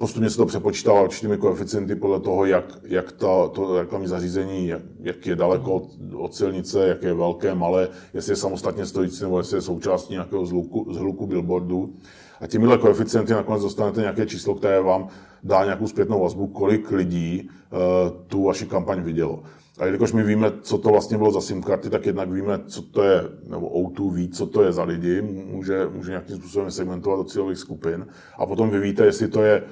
[0.00, 4.82] Postupně se to přepočítává určitými koeficienty podle toho, jak, jak ta, to reklamní zařízení, jak,
[5.00, 9.38] jak je daleko od, od silnice, jak je velké, malé, jestli je samostatně stojící nebo
[9.38, 11.92] jestli je součástí nějakého zhluku, zhluku billboardu.
[12.40, 15.08] A těmihle koeficienty nakonec dostanete nějaké číslo, které vám
[15.42, 17.78] dá nějakou zpětnou vazbu, kolik lidí uh,
[18.26, 19.42] tu vaši kampaň vidělo.
[19.78, 22.82] A jelikož my víme, co to vlastně bylo za SIM karty, tak jednak víme, co
[22.82, 27.18] to je, nebo O2 ví, co to je za lidi, může, může nějakým způsobem segmentovat
[27.18, 28.06] do cílových skupin.
[28.38, 29.62] A potom vy víte, jestli to je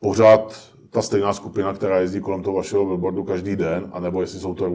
[0.00, 4.54] pořád ta stejná skupina, která jezdí kolem toho vašeho billboardu každý den, anebo jestli jsou
[4.54, 4.72] to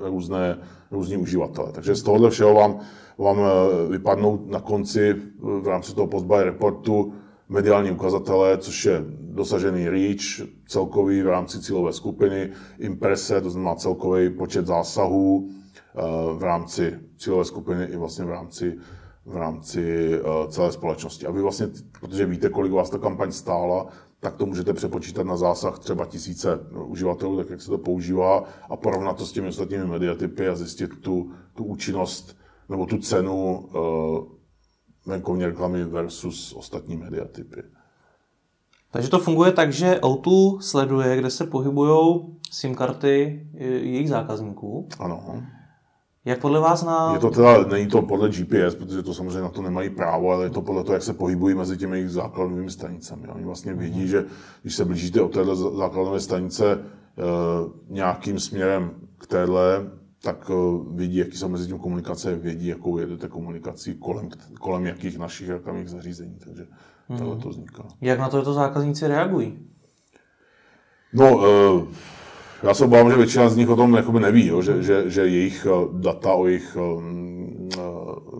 [0.00, 0.58] různé,
[0.90, 1.72] různí uživatelé.
[1.72, 2.78] Takže z tohohle všeho vám,
[3.18, 7.12] vám eh, vypadnou na konci v rámci toho post-buy reportu
[7.48, 14.30] mediální ukazatele, což je dosažený reach, celkový v rámci cílové skupiny, imprese, to znamená celkový
[14.30, 16.00] počet zásahů eh,
[16.32, 18.78] v rámci cílové skupiny i vlastně v rámci
[19.26, 21.26] v rámci eh, celé společnosti.
[21.26, 21.68] A vy vlastně,
[22.00, 23.86] protože víte, kolik vás ta kampaň stála,
[24.20, 28.76] tak to můžete přepočítat na zásah třeba tisíce uživatelů, tak jak se to používá, a
[28.76, 32.36] porovnat to s těmi ostatními mediatypy a zjistit tu, tu účinnost
[32.68, 34.24] nebo tu cenu uh,
[35.06, 37.62] venkovní reklamy versus ostatní mediatypy.
[38.90, 44.88] Takže to funguje tak, že Auto sleduje, kde se pohybují SIM karty jejich zákazníků.
[44.98, 45.42] Ano.
[46.26, 47.10] Jak podle vás na...
[47.12, 50.44] Je to teda, není to podle GPS, protože to samozřejmě na to nemají právo, ale
[50.44, 53.28] je to podle toho, jak se pohybují mezi těmi jejich základovými stanicemi.
[53.28, 54.06] Oni vlastně vědí, mm.
[54.06, 54.24] že
[54.62, 56.78] když se blížíte od téhle základové stanice e,
[57.88, 59.90] nějakým směrem k téhle,
[60.22, 60.54] tak e,
[60.94, 64.28] vidí, jaký jsou mezi tím komunikace, vědí, jakou jedete komunikací, kolem,
[64.60, 66.38] kolem jakých našich reklamních zařízení.
[66.44, 66.66] Takže
[67.08, 67.18] mm.
[67.18, 67.84] tohle to vzniká.
[68.00, 69.58] Jak na to, to zákazníci reagují?
[71.12, 71.86] No, e,
[72.62, 75.20] já se obávám, že většina z nich o tom jakoby neví, jo, že, že, že
[75.26, 77.68] jejich eh, data o jejich um,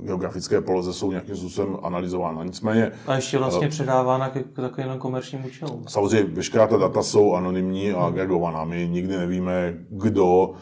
[0.03, 2.45] geografické poloze jsou nějakým způsobem analyzována.
[2.45, 2.93] Nicméně...
[3.07, 5.85] A ještě vlastně předávána k, k takovým komerčním účelům.
[5.89, 8.65] Samozřejmě veškerá ta data jsou anonymní a agregovaná.
[8.65, 10.55] My nikdy nevíme, kdo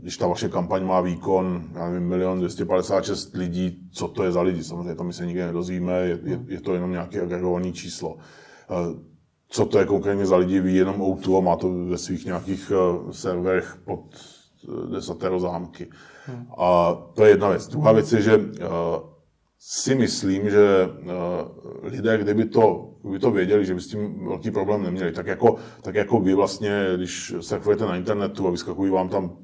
[0.00, 4.42] když ta vaše kampaň má výkon, já nevím, milion 256 lidí, co to je za
[4.42, 4.64] lidi.
[4.64, 8.16] Samozřejmě to my se nikdy nedozvíme, je, je, je to jenom nějaké agregované číslo
[9.54, 12.72] co to je konkrétně za lidi, ví jenom O2 a má to ve svých nějakých
[12.72, 14.00] uh, serverech pod
[14.68, 15.90] uh, desatero zámky.
[16.26, 16.46] Hmm.
[16.58, 17.68] A to je jedna věc.
[17.68, 18.44] Druhá věc je, že uh,
[19.58, 21.10] si myslím, že uh,
[21.82, 25.56] lidé, kdyby to, kdyby to věděli, že by s tím velký problém neměli, tak jako,
[25.82, 29.36] tak jako vy vlastně, když surfujete na internetu a vyskakují vám tam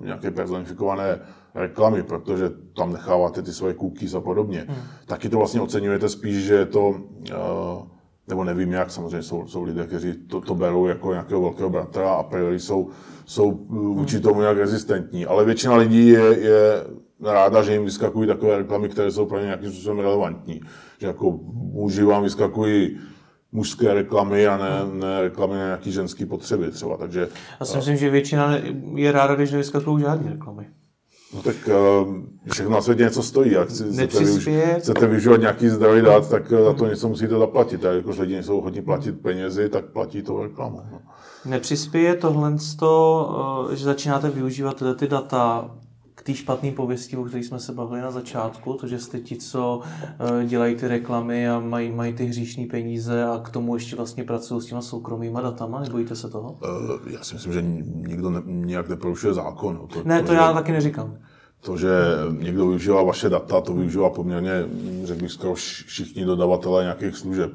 [0.00, 1.20] nějaké personifikované
[1.54, 4.78] reklamy, protože tam necháváte ty svoje cookies a podobně, hmm.
[5.06, 7.97] taky to vlastně oceňujete spíš, že je to uh,
[8.28, 12.10] nebo nevím jak, samozřejmě jsou, jsou lidé, kteří to, to berou jako nějakého velkého bratra
[12.10, 12.88] a a priori jsou,
[13.26, 14.22] jsou vůči hmm.
[14.22, 15.26] tomu nějak rezistentní.
[15.26, 16.84] Ale většina lidí je, je
[17.24, 20.60] ráda, že jim vyskakují takové reklamy, které jsou pro ně nějakým způsobem relevantní.
[20.98, 22.98] Že jako muži vám vyskakují
[23.52, 24.70] mužské reklamy a ne,
[25.06, 26.96] ne reklamy na nějaký ženský potřeby třeba.
[26.96, 27.28] Takže,
[27.60, 28.56] Já si myslím, že většina
[28.94, 30.66] je ráda, když nevyskakují žádné reklamy.
[31.34, 32.14] No tak uh,
[32.50, 33.52] všechno na světě něco stojí.
[33.52, 37.84] Jak chcete, využ, chcete využívat nějaký zdroj dát, tak uh, za to něco musíte zaplatit.
[37.84, 40.82] A jakož lidi nejsou ochotní platit penězi, tak platí to reklamu.
[40.92, 41.00] No.
[41.44, 45.70] Nepřispěje tohle, uh, že začínáte využívat tyhle ty data
[46.28, 49.80] té špatné pověsti, o které jsme se bavili na začátku, to, že jste ti, co
[49.82, 54.24] eh, dělají ty reklamy a mají, mají ty hříšní peníze a k tomu ještě vlastně
[54.24, 56.52] pracují s těma soukromýma datama, nebojíte se toho?
[56.52, 59.88] Uh, já si myslím, že nikdo ne, nějak neporušuje zákon.
[59.92, 60.54] To, ne, to, to já že...
[60.54, 61.18] taky neříkám
[61.60, 61.88] to, že
[62.38, 64.50] někdo využívá vaše data, to využívá poměrně,
[65.04, 67.50] řekl bych, skoro všichni dodavatelé nějakých služeb.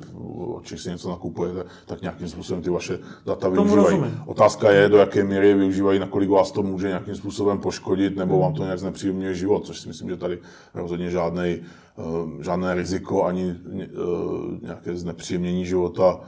[0.63, 4.03] Či si něco nakupujete, tak nějakým způsobem ty vaše data využívají.
[4.25, 8.39] Otázka je, do jaké míry je využívají, nakolik vás to může nějakým způsobem poškodit, nebo
[8.39, 10.39] vám to nějak znepříjemňuje život, což si myslím, že tady
[10.73, 13.85] rozhodně žádný, eh, žádné riziko ani eh,
[14.61, 16.19] nějaké znepříjemnění života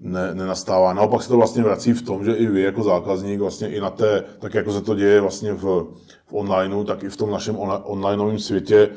[0.00, 0.92] ne, nenastává.
[0.92, 3.90] Naopak se to vlastně vrací v tom, že i vy jako zákazník vlastně i na
[3.90, 5.86] té, tak jako se to děje vlastně v,
[6.26, 8.90] v onlineu, tak i v tom našem on, onlineovém světě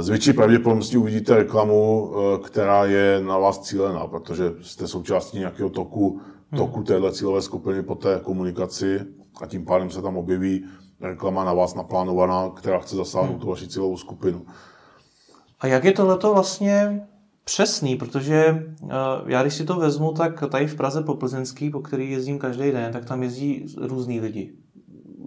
[0.00, 2.12] s větší pravděpodobností uvidíte reklamu,
[2.44, 6.20] která je na vás cílená, protože jste součástí nějakého toku,
[6.56, 9.00] toku téhle cílové skupiny po té komunikaci
[9.40, 10.64] a tím pádem se tam objeví
[11.00, 13.40] reklama na vás naplánovaná, která chce zasáhnout hmm.
[13.40, 14.46] tu vaši cílovou skupinu.
[15.60, 17.06] A jak je tohleto vlastně
[17.44, 18.90] přesný, protože uh,
[19.26, 22.70] já když si to vezmu, tak tady v Praze po Plzeňský, po který jezdím každý
[22.70, 24.52] den, tak tam jezdí různý lidi.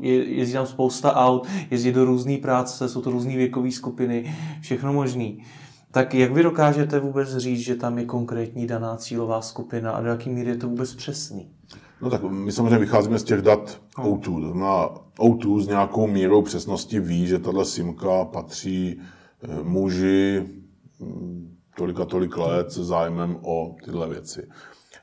[0.01, 4.93] Je, jezdí tam spousta aut, jezdí do různé práce, jsou to různé věkové skupiny, všechno
[4.93, 5.43] možný.
[5.91, 10.09] Tak jak vy dokážete vůbec říct, že tam je konkrétní daná cílová skupina a do
[10.09, 11.51] jaký míry je to vůbec přesný?
[12.01, 14.41] No tak my samozřejmě vycházíme z těch dat O2.
[14.41, 18.99] To znamená, O2 s nějakou mírou přesnosti ví, že tahle simka patří
[19.43, 20.45] eh, muži
[21.77, 24.49] tolik a tolik let se zájmem o tyhle věci.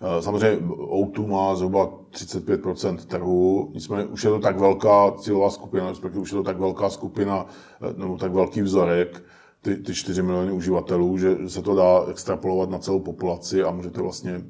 [0.01, 5.89] Eh, samozřejmě O2 má zhruba 35% trhu, nicméně už je to tak velká cílová skupina,
[5.89, 7.47] respektive už je to tak velká skupina,
[7.83, 9.25] eh, nebo tak velký vzorek,
[9.63, 14.03] ty, ty 4 miliony uživatelů, že se to dá extrapolovat na celou populaci a můžete
[14.03, 14.43] vlastně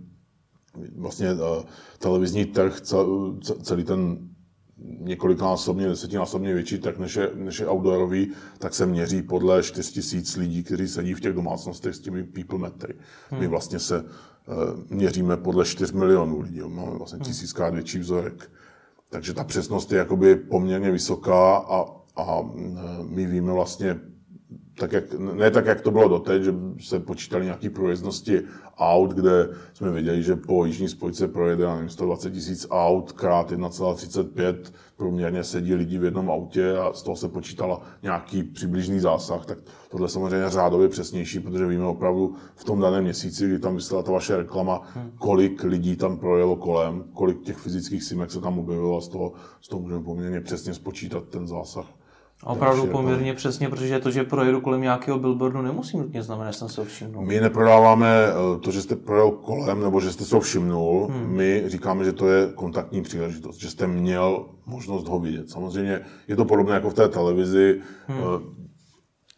[0.96, 1.38] vlastně uh,
[1.98, 2.80] televizní trh,
[3.62, 4.28] celý ten
[4.88, 10.37] několiknásobně, desetinásobně větší trh než je, než je outdoorový, tak se měří podle 4 tisíc
[10.37, 12.94] lidí, kteří sedí v těch domácnostech s těmi people metry.
[13.31, 13.40] Hmm.
[13.40, 14.07] My vlastně se uh,
[14.90, 17.25] měříme podle 4 milionů lidí, máme vlastně hmm.
[17.25, 18.51] tisíckrát větší vzorek.
[19.11, 21.85] Takže ta přesnost je jakoby poměrně vysoká a,
[22.16, 22.42] a
[23.03, 24.01] my víme vlastně
[24.78, 28.42] tak jak, ne tak, jak to bylo doteď, že se počítali nějaké průjezdnosti
[28.76, 34.56] aut, kde jsme věděli, že po jižní spojce projede nevím, 120 tisíc aut krát 1,35
[34.96, 39.58] průměrně sedí lidi v jednom autě a z toho se počítala nějaký přibližný zásah, tak
[39.90, 44.12] tohle samozřejmě řádově přesnější, protože víme opravdu v tom daném měsíci, kdy tam vysílá ta
[44.12, 44.82] vaše reklama,
[45.18, 49.32] kolik lidí tam projelo kolem, kolik těch fyzických simek se tam objevilo a z toho,
[49.60, 51.87] z toho můžeme poměrně přesně spočítat ten zásah.
[52.42, 53.37] Opravdu poměrně jako...
[53.37, 57.25] přesně, protože to, že projedu kolem nějakého billboardu, nemusí nutně znamenat, že jsem se všimnul.
[57.25, 61.09] My neprodáváme eh, to, že jste projel kolem nebo že jste se všimnul.
[61.11, 61.27] Hmm.
[61.29, 65.51] My říkáme, že to je kontaktní příležitost, že jste měl možnost ho vidět.
[65.51, 67.81] Samozřejmě je to podobné jako v té televizi.
[68.07, 68.63] Hmm.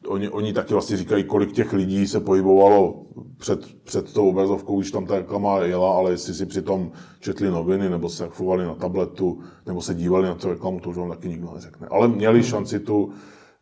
[0.07, 3.03] Eh, oni, oni taky vlastně říkají, kolik těch lidí se pohybovalo
[3.39, 7.91] před, před tou obrazovkou, když tam ta reklama jela, ale jestli si přitom četli noviny,
[7.91, 11.51] nebo surfovali na tabletu, nebo se dívali na tu reklamu, to už vám taky nikdo
[11.55, 11.89] neřekne.
[11.91, 12.49] Ale měli hmm.
[12.49, 13.13] šanci tu,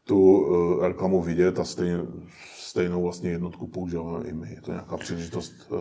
[0.05, 1.99] tu uh, reklamu vidět a stejně,
[2.59, 4.51] stejnou vlastně jednotku používáme i my.
[4.51, 5.79] Je to nějaká příležitost uh,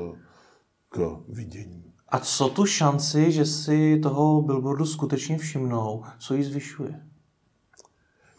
[0.90, 1.84] k vidění.
[2.10, 7.02] A co tu šanci, že si toho billboardu skutečně všimnou, co ji zvyšuje?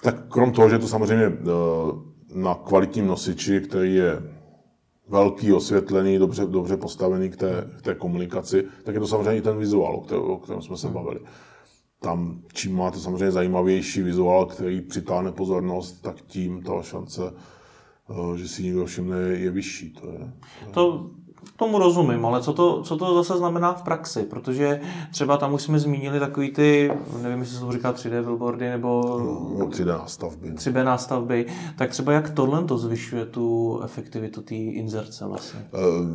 [0.03, 4.23] Tak krom toho, že to samozřejmě uh, na kvalitním nosiči, který je
[5.09, 9.43] velký, osvětlený, dobře, dobře postavený k té, k té komunikaci, tak je to samozřejmě i
[9.43, 10.95] ten vizuál, o kterém, o kterém jsme se hmm.
[10.95, 11.21] bavili.
[12.01, 17.23] Tam, čím máte samozřejmě zajímavější vizuál, který přitáhne pozornost, tak tím ta šance,
[18.11, 19.91] eh, že si někdo všimne, je vyšší.
[19.93, 20.73] To, je, to, je...
[20.73, 21.11] to
[21.57, 24.23] tomu rozumím, ale co to, co to zase znamená v praxi?
[24.23, 24.81] Protože
[25.11, 29.03] třeba tam už jsme zmínili takový ty, nevím, jestli se to říká 3D billboardy nebo...
[29.59, 30.51] No, 3D nástavby.
[30.51, 31.47] 3D nástavby.
[31.77, 35.61] Tak třeba jak tohle to zvyšuje tu efektivitu té inzerce vlastně?
[35.73, 36.07] Uh,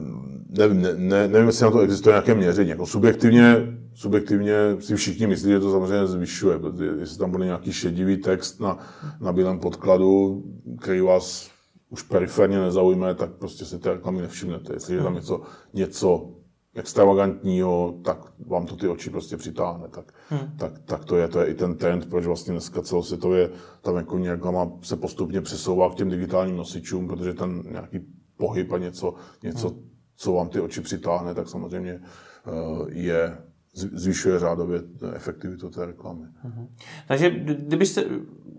[0.50, 2.70] nevím, ne, ne, nevím, jestli na to existuje nějaké měření.
[2.70, 3.56] Jako subjektivně,
[3.94, 8.60] subjektivně si všichni myslí, že to samozřejmě zvyšuje, protože jestli tam bude nějaký šedivý text
[8.60, 8.78] na,
[9.22, 10.44] na bílém podkladu,
[10.80, 11.59] který vás
[11.90, 14.74] už periferně nezaujme, tak prostě si ty reklamy nevšimnete.
[14.74, 15.42] Jestli je tam něco,
[15.74, 16.32] něco
[16.76, 19.88] extravagantního, tak vám to ty oči prostě přitáhne.
[19.88, 20.58] Tak, hmm.
[20.58, 23.50] tak, tak to je, to je i ten trend, proč vlastně dneska celosvětově
[23.82, 28.00] ta venkovní reklama se postupně přesouvá k těm digitálním nosičům, protože ten nějaký
[28.38, 29.90] pohyb a něco, něco hmm.
[30.16, 32.02] co vám ty oči přitáhne, tak samozřejmě
[32.48, 33.38] uh, je
[33.74, 34.82] zvyšuje řádově
[35.14, 36.26] efektivitu té reklamy.
[36.42, 36.68] Hmm.
[37.08, 38.04] Takže kdybyste,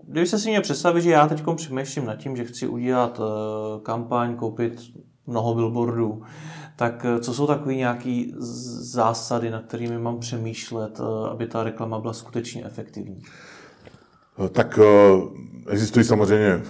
[0.07, 3.25] kdybyste si měl představit, že já teď přemýšlím nad tím, že chci udělat uh,
[3.83, 4.81] kampaň, koupit
[5.27, 6.21] mnoho billboardů,
[6.75, 8.23] tak uh, co jsou takové nějaké
[8.79, 13.21] zásady, na kterými mám přemýšlet, uh, aby ta reklama byla skutečně efektivní?
[14.49, 14.79] Tak
[15.69, 16.61] existují samozřejmě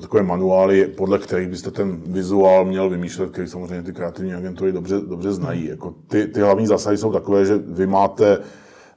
[0.00, 5.00] takové manuály, podle kterých byste ten vizuál měl vymýšlet, který samozřejmě ty kreativní agentury dobře,
[5.08, 5.66] dobře znají.
[5.66, 8.38] Jako ty, ty hlavní zásady jsou takové, že vy máte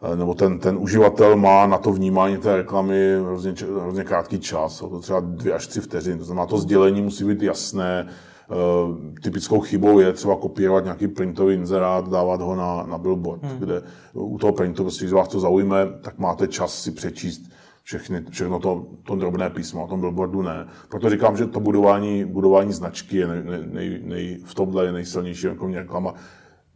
[0.02, 4.80] Eh, nebo ten, ten uživatel má na to vnímání té reklamy hrozně, hrozně krátký čas,
[4.80, 6.17] to třeba dvě až tři vteřiny.
[6.17, 8.08] To znamená, to sdělení musí být jasné.
[8.52, 13.60] Eh, typickou chybou je třeba kopírovat nějaký printový inzerát, dávat ho na, na billboard, hmm.
[13.60, 13.82] kde
[14.14, 17.41] u toho printu, prostě, když vás to zaujme, tak máte čas si přečíst
[17.89, 20.67] všechny, všechno to, to drobné písmo, a tom billboardu ne.
[20.89, 25.47] Proto říkám, že to budování, budování značky je nej, nej, nej, v tomhle je nejsilnější
[25.47, 26.13] jako reklama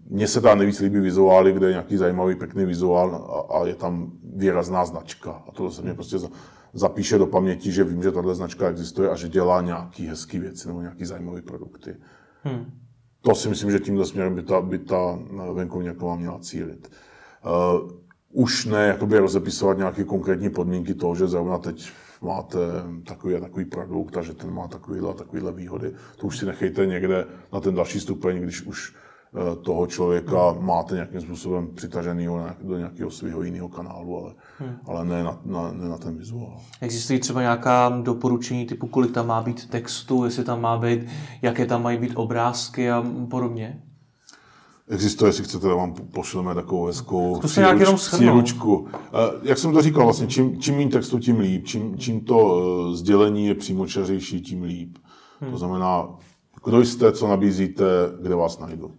[0.10, 3.76] mně se tam nejvíc líbí vizuály, kde je nějaký zajímavý, pěkný vizuál a, a je
[3.76, 5.32] tam výrazná značka.
[5.32, 6.18] A tohle se mě prostě
[6.74, 10.68] zapíše do paměti, že vím, že tahle značka existuje a že dělá nějaký hezký věci
[10.68, 11.96] nebo nějaký zajímavé produkty.
[12.44, 12.66] Hmm.
[13.22, 15.20] To si myslím, že tímhle směrem by ta, by ta
[15.54, 16.92] venkovní reklama měla cílit.
[17.46, 18.03] Uh,
[18.34, 22.58] už ne jakoby rozepisovat nějaké konkrétní podmínky toho, že zrovna teď máte
[23.06, 25.94] takový a takový produkt a že ten má takovýhle a takovýhle výhody.
[26.18, 30.96] To už si nechejte někde na ten další stupeň, když už eh, toho člověka máte
[30.96, 32.28] nějakým způsobem přitažený
[32.62, 34.76] do nějakého svého jiného kanálu, ale, hmm.
[34.86, 36.58] ale ne, na, na, ne na ten vizuál.
[36.82, 41.06] Existují třeba nějaká doporučení typu, kolik tam má být textu, jestli tam má být,
[41.42, 43.83] jaké tam mají být obrázky a podobně?
[44.88, 47.40] Existuje, jestli chcete, vám pošleme takovou hezkou
[47.96, 48.88] příručku.
[49.44, 51.66] Jak jsem to říkal, vlastně, čím, čím méně textu, tím líp.
[51.66, 54.98] Čím, čím to eh, sdělení je přímočařejší, tím líp.
[55.40, 55.52] Hmm.
[55.52, 56.18] To znamená,
[56.66, 57.86] kdo jste, co nabízíte,
[58.22, 58.92] kde vás najdu.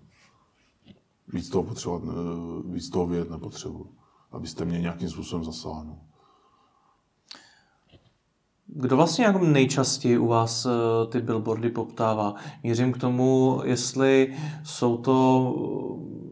[1.32, 2.02] Víc toho, potřebovat,
[2.64, 3.86] víc toho vědět nepotřebuji,
[4.32, 5.96] abyste mě nějakým způsobem zasáhnul.
[8.76, 10.70] Kdo vlastně jako nejčastěji u vás eh,
[11.06, 12.34] ty billboardy poptává?
[12.62, 15.54] Mířím k tomu, jestli jsou to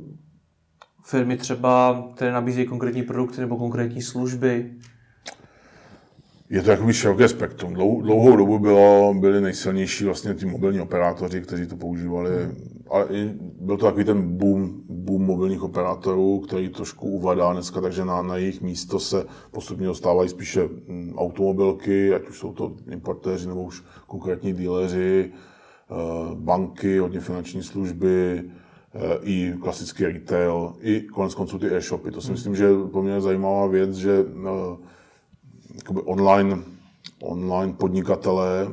[0.04, 4.74] eh, firmy třeba, které nabízejí konkrétní produkty nebo konkrétní služby?
[6.52, 7.74] Je to jakoby široké spektrum.
[7.74, 12.30] Dlouhou dobu bylo, byli nejsilnější vlastně ty mobilní operátoři, kteří to používali.
[12.90, 13.30] Ale i
[13.60, 18.36] byl to takový ten boom, boom mobilních operátorů, který trošku uvadá dneska, takže na, na
[18.36, 23.82] jejich místo se postupně dostávají spíše mm, automobilky, ať už jsou to importéři nebo už
[24.06, 25.94] konkrétní díleři, eh,
[26.34, 28.42] banky, hodně finanční služby,
[28.94, 32.10] eh, i klasický retail, i konec konců ty e-shopy.
[32.10, 32.34] To si hmm.
[32.34, 34.24] myslím, že je poměrně zajímavá věc, že
[35.74, 36.58] eh, online,
[37.22, 38.68] online podnikatelé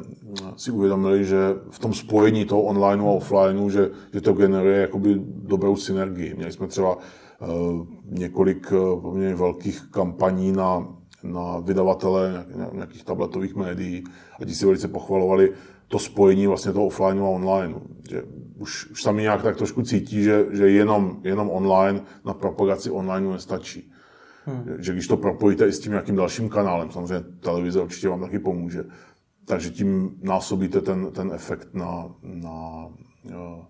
[0.56, 1.38] si uvědomili, že
[1.70, 6.36] v tom spojení toho online a offlineu, že, že to generuje jakoby dobrou synergii.
[6.36, 10.88] Měli jsme třeba uh, několik uh, poměrně velkých kampaní na,
[11.24, 14.04] na vydavatele nějakých tabletových médií
[14.42, 15.54] a ti si velice pochvalovali
[15.88, 17.76] to spojení vlastně toho offlineu a online.
[18.10, 18.24] Že
[18.58, 23.32] už, už sami nějak tak trošku cítí, že, že jenom, jenom online na propagaci online
[23.32, 23.92] nestačí.
[24.46, 24.64] Hmm.
[24.80, 28.40] Že když to propojíte i s tím nějakým dalším kanálem, samozřejmě televize určitě vám taky
[28.40, 28.84] pomůže,
[29.46, 32.88] takže tím násobíte ten, ten efekt na, na
[33.24, 33.66] uh,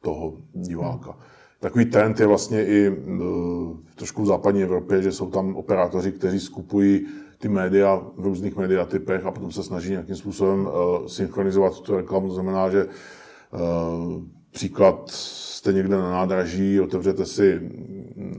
[0.00, 1.10] toho diváka.
[1.10, 1.20] Hmm.
[1.60, 6.40] Takový trend je vlastně i uh, trošku v západní Evropě, že jsou tam operátoři, kteří
[6.40, 7.06] skupují
[7.38, 12.28] ty média v různých mediatypech a potom se snaží nějakým způsobem uh, synchronizovat tu reklamu.
[12.28, 17.70] To znamená, že uh, příklad jste někde na nádraží, otevřete si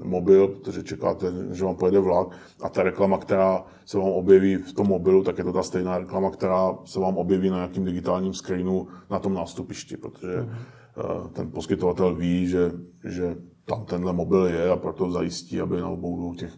[0.04, 2.28] mobil, protože čekáte, že vám pojede vlak
[2.62, 5.98] a ta reklama, která se vám objeví v tom mobilu, tak je to ta stejná
[5.98, 11.30] reklama, která se vám objeví na nějakým digitálním screenu na tom nástupišti, protože mm-hmm.
[11.30, 12.72] ten poskytovatel ví, že,
[13.04, 13.36] že
[13.66, 16.54] tam tenhle mobil je a proto zajistí, aby na obou dvou těch,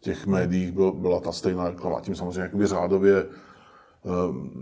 [0.00, 2.00] těch médiích byl, byla ta stejná reklama.
[2.00, 3.30] Tím samozřejmě jakoby řádově uh,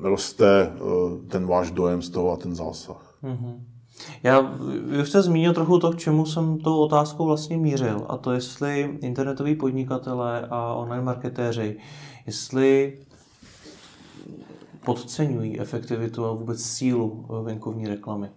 [0.03, 3.19] roste uh, ten váš dojem z toho a ten zásah.
[3.23, 3.76] Mm-hmm.
[4.23, 4.41] Já
[5.01, 8.99] už jste zmínil trochu to, k čemu jsem tou otázkou vlastně mířil, a to jestli
[9.01, 11.77] internetoví podnikatelé a online marketéři,
[12.27, 12.99] jestli
[14.85, 18.31] podceňují efektivitu a vůbec sílu venkovní reklamy.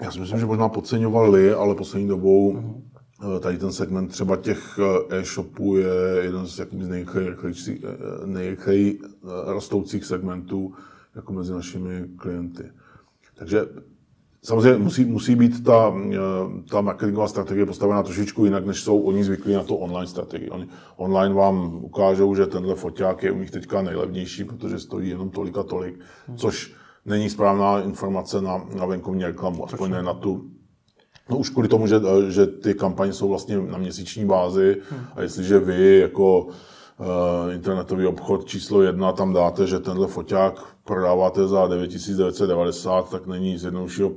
[0.00, 3.38] Já si myslím, že možná podceňovali, ale poslední dobou mm-hmm.
[3.40, 4.78] tady ten segment třeba těch
[5.10, 5.88] eh, e-shopů je
[6.20, 6.60] jeden z,
[7.52, 7.76] z
[8.24, 9.08] nejrychleji eh,
[9.52, 10.74] rostoucích segmentů
[11.14, 12.64] jako mezi našimi klienty.
[13.34, 13.66] Takže
[14.44, 16.18] Samozřejmě musí, musí být ta, eh,
[16.70, 20.50] ta marketingová strategie postavená trošičku jinak, než jsou oni zvyklí na to online strategii.
[20.50, 20.66] Oni
[20.96, 25.58] online vám ukážou, že tenhle foťák je u nich teďka nejlevnější, protože stojí jenom tolik
[25.58, 26.00] a tolik,
[26.36, 26.74] což
[27.04, 30.02] není správná informace na, na venkovní reklamu, aspoň ne?
[30.02, 30.50] na tu
[31.30, 34.76] No už kvůli tomu, že, eh, že ty kampaně jsou vlastně na měsíční bázi
[35.14, 36.46] a jestliže vy jako
[37.52, 43.64] internetový obchod číslo jedna tam dáte, že tenhle foťák prodáváte za 9990, tak není z
[43.64, 44.10] jednoduššího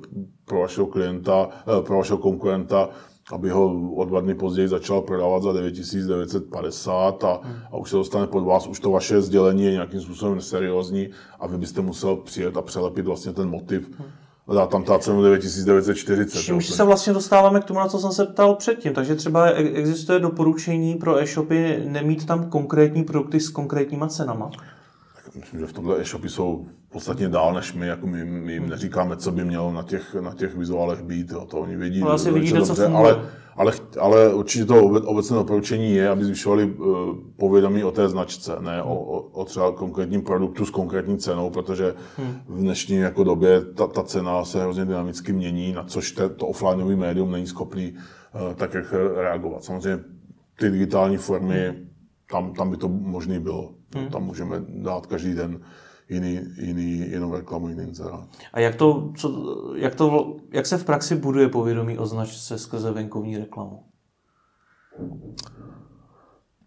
[0.46, 2.90] pro vašeho klienta, eh, pro vašeho konkurenta,
[3.32, 8.28] aby ho o dva dny později začal prodávat za 9950 a, a už se dostane
[8.28, 11.10] pod vás, už to vaše sdělení je nějakým způsobem neseriózní
[11.40, 13.90] a vy byste musel přijet a přelepit vlastně ten motiv.
[14.54, 16.42] Dá tam ta cenu 9940.
[16.42, 18.94] Čímž se vlastně dostáváme k tomu, na co jsem se ptal předtím.
[18.94, 24.52] Takže třeba existuje doporučení pro e-shopy nemít tam konkrétní produkty s konkrétníma cenama?
[25.36, 29.18] myslím, že v tomhle e-shopy jsou podstatně dál než my, jako my, my jim neříkáme,
[29.18, 32.32] co by mělo na těch, na těch vizuálech být, jo, to oni vědí no, asi
[32.32, 33.22] vidíte, dobře, co ale,
[33.56, 36.86] ale, ale určitě to obecné doporučení je, aby zvyšovali uh,
[37.38, 41.94] povědomí o té značce, ne o, o, o třeba konkrétním produktu s konkrétní cenou, protože
[42.18, 42.36] hmm.
[42.48, 46.48] v dnešní jako době ta, ta cena se hrozně dynamicky mění, na což te, to
[46.48, 49.64] offlineový médium není schopný uh, tak jak reagovat.
[49.64, 50.04] Samozřejmě
[50.60, 51.74] ty digitální formy
[52.32, 53.74] tam, tam by to možný bylo.
[53.96, 54.08] Hmm.
[54.08, 55.60] Tam můžeme dát každý den
[56.10, 58.28] jiný, jiný, jinou reklamu, jiný inzerát.
[58.54, 62.92] A jak, to, co, jak, to, jak se v praxi buduje povědomí o značce skrze
[62.92, 63.84] venkovní reklamu?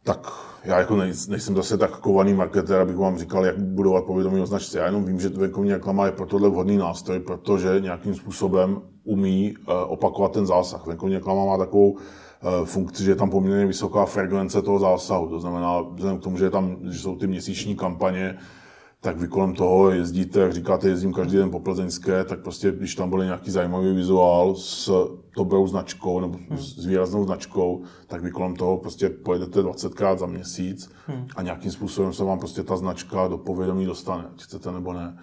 [0.05, 0.33] Tak
[0.65, 4.79] já jako nejsem zase tak kovaný marketér, abych vám říkal, jak budovat povědomí o značce.
[4.79, 9.55] Já jenom vím, že venkovní reklama je pro tohle vhodný nástroj, protože nějakým způsobem umí
[9.59, 10.87] eh, opakovat ten zásah.
[10.87, 15.29] Venkovní reklama má takovou eh, funkci, že je tam poměrně vysoká frekvence toho zásahu.
[15.29, 18.39] To znamená, vzhledem k tomu, že, je tam, že jsou ty měsíční kampaně,
[19.01, 22.95] tak vy kolem toho jezdíte, jak říkáte, jezdím každý den po Plzeňské, tak prostě, když
[22.95, 24.91] tam byl nějaký zajímavý vizuál s
[25.37, 26.59] dobrou značkou nebo hmm.
[26.59, 31.27] s výraznou značkou, tak vy kolem toho prostě pojedete 20krát za měsíc hmm.
[31.37, 35.19] a nějakým způsobem se vám prostě ta značka do povědomí dostane, ať chcete nebo ne.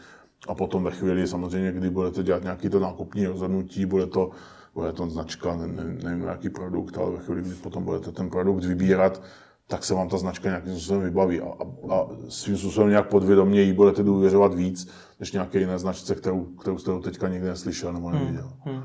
[0.47, 4.29] A potom ve chvíli samozřejmě, kdy budete dělat nějaký to nákupní rozhodnutí, bude to,
[4.73, 8.29] bude to značka, ne, ne, nevím jaký produkt, ale ve chvíli, kdy potom budete ten
[8.29, 9.21] produkt vybírat,
[9.67, 13.61] tak se vám ta značka nějakým způsobem vybaví a, a, a svým způsobem nějak podvědomě
[13.61, 14.89] jí budete důvěřovat víc,
[15.19, 18.51] než nějaké jiné značce, kterou, kterou jste teďka nikdy neslyšel nebo hmm, neviděl.
[18.59, 18.83] Hmm, hmm.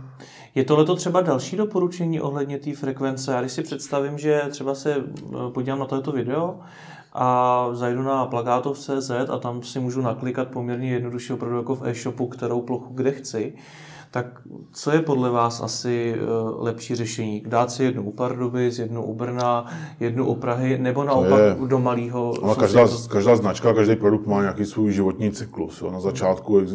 [0.55, 3.33] Je tohle třeba další doporučení ohledně té frekvence?
[3.33, 6.61] Já když si představím, že třeba se eh, podívám na toto video
[7.13, 12.27] a zajdu na plagátov.cz a tam si můžu naklikat poměrně jednodušší opravdu jako v e-shopu,
[12.27, 13.53] kterou plochu kde chci,
[14.11, 14.43] tak
[14.73, 16.21] co je podle vás asi eh,
[16.59, 17.43] lepší řešení?
[17.47, 19.67] Dát si jednu u Pardubic, jednu u Brna,
[20.01, 22.35] jednu u Prahy, nebo naopak je, do malého?
[22.59, 25.83] každá, každá značka, každý produkt má nějaký svůj životní cyklus.
[25.83, 25.91] Jo.
[25.91, 26.67] Na začátku je,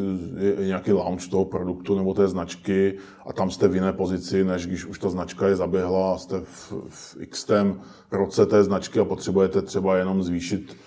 [0.68, 4.86] nějaký launch toho produktu nebo té značky a tam jste v jiné pozici, než když
[4.86, 7.48] už ta značka je zaběhla a jste v, v x
[8.12, 10.78] roce té značky a potřebujete třeba jenom zvýšit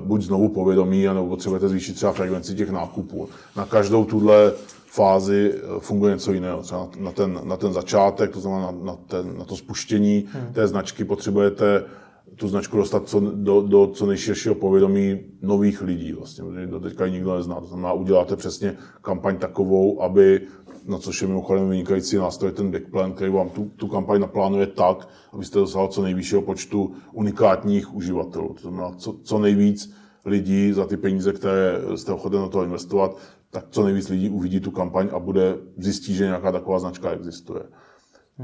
[0.00, 3.28] buď znovu povědomí, nebo potřebujete zvýšit třeba frekvenci těch nákupů.
[3.56, 4.52] Na každou tuhle
[4.86, 6.62] fázi eh, funguje něco jiného.
[6.62, 10.52] Třeba na ten, na ten začátek, to znamená na, na, ten, na to spuštění hmm.
[10.52, 11.84] té značky, potřebujete
[12.36, 17.08] tu značku dostat co, do, do co nejširšího povědomí nových lidí, vlastně, protože do teďka
[17.08, 17.60] nikdo nezná.
[17.60, 20.40] To znamená, uděláte přesně kampaň takovou, aby,
[20.86, 24.66] na což je mimochodem vynikající nástroj, ten Big Plan, který vám tu, tu kampaň naplánuje
[24.66, 28.54] tak, abyste dosáhli co nejvyššího počtu unikátních uživatelů.
[28.54, 33.16] To znamená, co, co nejvíc lidí za ty peníze, které jste ochoten na to investovat,
[33.50, 37.60] tak co nejvíc lidí uvidí tu kampaň a bude zjistí, že nějaká taková značka existuje.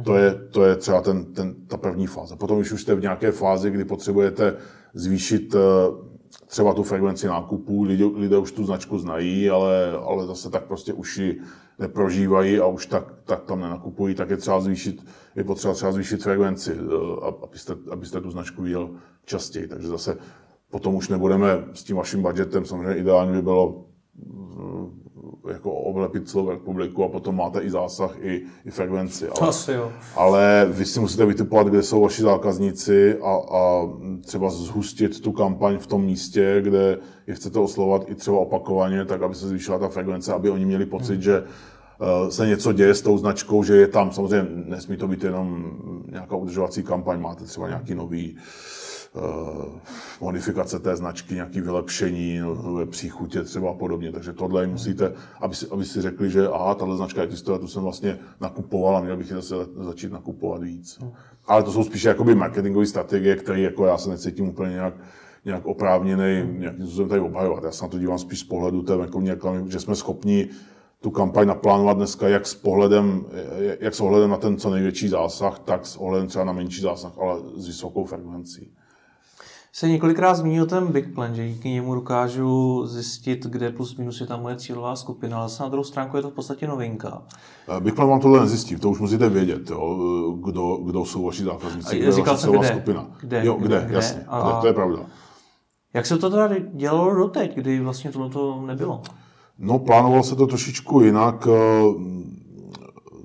[0.05, 2.37] To, je, to je třeba ten, ten, ta první fáze.
[2.37, 4.57] Potom, když už jste v nějaké fázi, kdy potřebujete
[4.95, 5.59] zvýšit eh,
[6.47, 10.93] třeba tu frekvenci nákupů, lidé, lidé už tu značku znají, ale, ale zase tak prostě
[10.93, 11.41] už ji
[11.81, 15.07] neprožívají a už tak, tak tam nenakupují, tak je třeba zvýšit,
[15.37, 18.91] je potřeba třeba zvýšit frekvenci, eh, abyste, abyste tu značku viděl
[19.25, 19.69] častěji.
[19.69, 20.17] Takže zase
[20.71, 23.85] potom už nebudeme s tím vaším budgetem, samozřejmě ideálně by bylo
[25.49, 29.29] jako oblepit celou republiku a potom máte i zásah, i, i frekvenci.
[29.29, 29.93] Ale, Asi jo.
[30.17, 33.89] ale vy si musíte vytipovat, kde jsou vaši zákazníci a, a
[34.25, 39.23] třeba zhustit tu kampaň v tom místě, kde je chcete oslovat i třeba opakovaně, tak
[39.23, 41.23] aby se zvýšila ta frekvence, aby oni měli pocit, hmm.
[41.23, 44.13] že eh, se něco děje s tou značkou, že je tam.
[44.13, 45.73] Samozřejmě nesmí to být jenom
[46.11, 48.37] nějaká udržovací kampaň, máte třeba nějaký nový
[50.21, 54.13] modifikace té značky, nějaké vylepšení, nové příchutě třeba a podobně.
[54.13, 57.83] Takže tohle musíte, aby si, aby si řekli, že aha, tahle značka existuje, tu jsem
[57.83, 60.99] vlastně nakupoval a měl bych ji zase začít nakupovat víc.
[61.47, 64.95] Ale to jsou spíše jakoby marketingové strategie, které jako já se necítím úplně nějak,
[65.45, 67.65] nějak oprávněný, nějakým způsobem tady obhajovat.
[67.65, 70.49] Já se na to dívám spíš z pohledu té venkovní reklamy, že jsme schopni
[71.01, 73.25] tu kampaň naplánovat dneska jak s pohledem,
[73.81, 77.19] jak s ohledem na ten co největší zásah, tak s ohledem třeba na menší zásah,
[77.19, 78.73] ale s vysokou frekvencí
[79.73, 84.27] se několikrát zmínil ten Big Plan, že díky němu dokážu zjistit, kde plus minus je
[84.27, 87.23] ta moje cílová skupina, ale na druhou stránku je to v podstatě novinka.
[87.77, 91.45] Eh, Big Plan vám tohle nezjistí, to už musíte vědět, jo, kdo, kdo jsou vaši
[91.45, 93.07] zákazníci, kde je vaše cílová skupina.
[93.21, 93.47] Kde?
[93.47, 93.95] Jo, kde, kde?
[93.95, 94.43] jasně, a...
[94.43, 95.07] kde, to je pravda.
[95.95, 99.03] Jak se to teda dělalo doteď, kdy vlastně tohle nebylo?
[99.59, 101.49] No, plánovalo se to trošičku jinak.
[101.51, 102.31] Eh,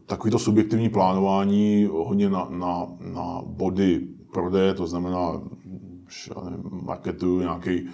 [0.06, 5.42] takovýto subjektivní plánování hodně na, na, na body prodeje, to znamená
[6.84, 7.88] marketuju nějaký,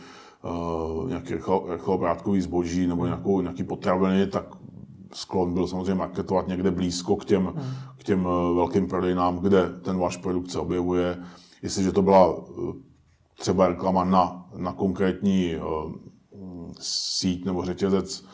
[0.43, 1.33] uh, nějaký
[1.67, 4.45] rychlobrátkový zboží nebo nějakou, nějaký potraviny, tak
[5.13, 7.73] sklon byl samozřejmě marketovat někde blízko k těm, hmm.
[7.97, 11.17] k těm uh, velkým prodejnám, kde ten váš produkt se objevuje.
[11.61, 12.75] Jestliže to byla uh,
[13.39, 15.93] třeba reklama na, na konkrétní uh,
[16.79, 18.25] síť nebo řetězec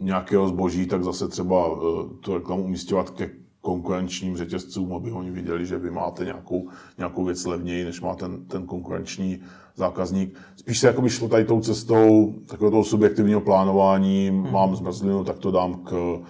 [0.00, 3.30] nějakého zboží, tak zase třeba uh, tu reklamu umístěvat ke
[3.68, 8.44] konkurenčním řetězcům, aby oni viděli, že vy máte nějakou, nějakou věc levněji, než má ten,
[8.44, 9.40] ten konkurenční
[9.76, 10.36] zákazník.
[10.56, 14.52] Spíš se jakoby šlo tady tou cestou takového toho subjektivního plánování, hmm.
[14.52, 16.20] mám zmrzlinu, tak to dám k,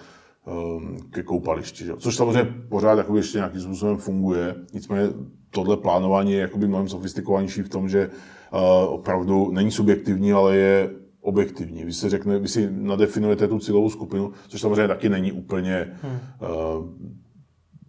[0.47, 1.85] ehm, ke koupališti.
[1.85, 1.93] Že?
[1.97, 4.55] Což samozřejmě pořád jakoby ještě nějakým způsobem funguje.
[4.73, 5.09] Nicméně
[5.51, 10.89] tohle plánování je jakoby mnohem sofistikovanější v tom, že uh, opravdu není subjektivní, ale je
[11.21, 11.83] objektivní.
[11.83, 16.19] Vy si, řekne, vy si nadefinujete tu cílovou skupinu, což samozřejmě taky není úplně hmm.
[16.41, 16.85] uh,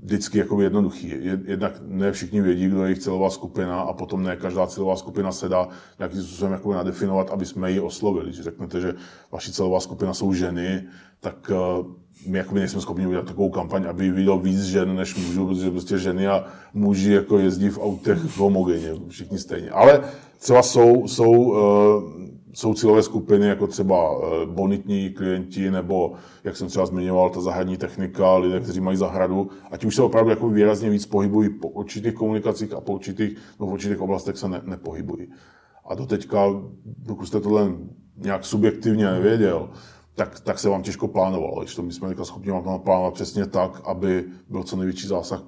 [0.03, 1.15] vždycky jako jednoduchý.
[1.45, 5.33] Jednak ne všichni vědí, kdo je jejich cílová skupina a potom ne každá cílová skupina
[5.33, 8.27] se dá nějakým způsobem jako nadefinovat, aby jsme ji oslovili.
[8.27, 8.95] Když řeknete, že
[9.33, 10.85] vaši cílová skupina jsou ženy,
[11.21, 11.87] tak uh,
[12.27, 15.99] my jako nejsme schopni udělat takovou kampaň, aby viděl víc žen než mužů, protože prostě
[15.99, 16.45] ženy a
[16.75, 19.71] muži jako jezdí v autech homogenně, všichni stejně.
[19.71, 20.01] Ale
[20.39, 21.57] třeba jsou, jsou, uh,
[22.53, 26.13] jsou cílové skupiny, jako třeba uh, bonitní klienti, nebo,
[26.45, 30.03] jak jsem třeba zmiňoval, ta zahradní technika, lidé, kteří mají zahradu, a ti už se
[30.03, 34.37] opravdu jako výrazně víc pohybují po určitých komunikacích a po určitých, no v určitých oblastech
[34.37, 35.29] se ne, nepohybují.
[35.89, 36.47] A doteďka,
[36.85, 37.73] dokud jste tohle
[38.17, 39.71] nějak subjektivně nevěděl,
[40.15, 41.61] tak, tak se vám těžko plánovalo.
[41.61, 45.07] Když to my jsme teďka schopni vám to naplánovat přesně tak, aby byl co největší
[45.07, 45.45] zásah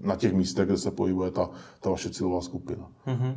[0.00, 1.50] na těch místech, kde se pohybuje ta,
[1.80, 2.88] ta vaše cílová skupina.
[3.06, 3.36] Mm-hmm.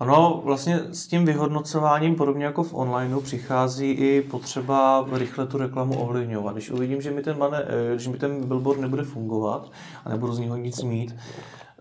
[0.00, 5.98] Ono vlastně s tím vyhodnocováním, podobně jako v onlineu, přichází i potřeba rychle tu reklamu
[5.98, 6.54] ovlivňovat.
[6.54, 9.70] Když uvidím, že mi ten, mane, eh, když mi ten billboard nebude fungovat
[10.04, 11.16] a nebudu z něho nic mít,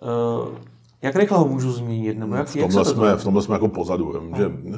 [0.02, 0.48] uh,
[1.02, 2.18] jak rychle ho můžu změnit?
[2.18, 4.20] Nebo jak, v, tomhle jak jsme, v tomhle jsme jako pozadu.
[4.20, 4.74] Vím, že eh,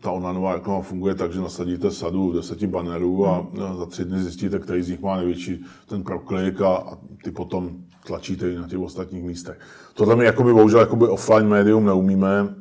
[0.00, 3.76] ta onlineová reklama funguje tak, že nasadíte sadu deseti bannerů a hmm.
[3.78, 7.70] za tři dny zjistíte, který z nich má největší ten proklik a, a ty potom
[8.06, 9.58] tlačíte i na těch ostatních místech.
[9.94, 12.54] Tohle my jakoby, bohužel jakoby offline médium neumíme.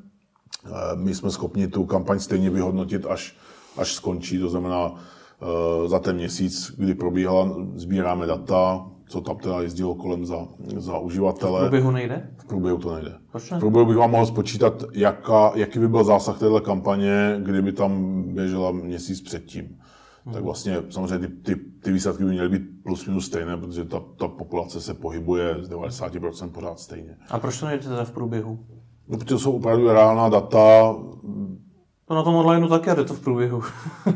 [0.65, 3.35] Eh, my jsme schopni tu kampaň stejně vyhodnotit, až,
[3.77, 4.39] až skončí.
[4.39, 10.25] To znamená, eh, za ten měsíc, kdy probíhala, sbíráme data, co tam teda jezdilo kolem
[10.25, 10.47] za,
[10.77, 11.59] za uživatele.
[11.59, 12.29] V průběhu nejde?
[12.37, 13.13] V průběhu to nejde.
[13.31, 13.57] Proč ne?
[13.57, 18.23] V průběhu bych vám mohl spočítat, jaká, jaký by byl zásah téhle kampaně, kdyby tam
[18.23, 19.79] běžela měsíc předtím.
[20.25, 20.33] Hmm.
[20.33, 24.03] Tak vlastně samozřejmě ty, ty, ty výsledky by měly být plus minus stejné, protože ta,
[24.17, 27.17] ta populace se pohybuje z 90% pořád stejně.
[27.29, 28.59] A proč to nejde teda v průběhu?
[29.09, 30.95] No, protože to jsou opravdu reálná data,
[32.09, 33.63] to na tom onlineu taky, jde to v průběhu.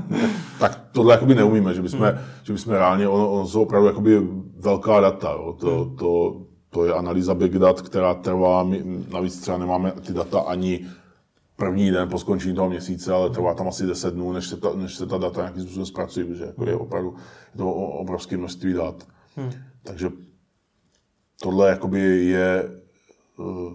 [0.60, 2.18] tak tohle jakoby neumíme, že bychom, hmm.
[2.44, 4.28] že bychom reálně, ono, ono jsou opravdu jakoby
[4.58, 5.32] velká data.
[5.32, 5.58] Jo.
[5.60, 5.96] To, hmm.
[5.96, 10.86] to, to je analýza big dat, která trvá, my, navíc třeba nemáme ty data ani
[11.56, 14.74] první den po skončení toho měsíce, ale trvá tam asi 10 dnů, než se ta,
[14.76, 17.16] než se ta data nějakým způsobem zpracují, protože jako je opravdu
[17.54, 19.08] je to obrovské množství dat.
[19.36, 19.52] Hmm.
[19.84, 20.10] Takže
[21.42, 22.70] tohle jakoby je
[23.38, 23.74] uh,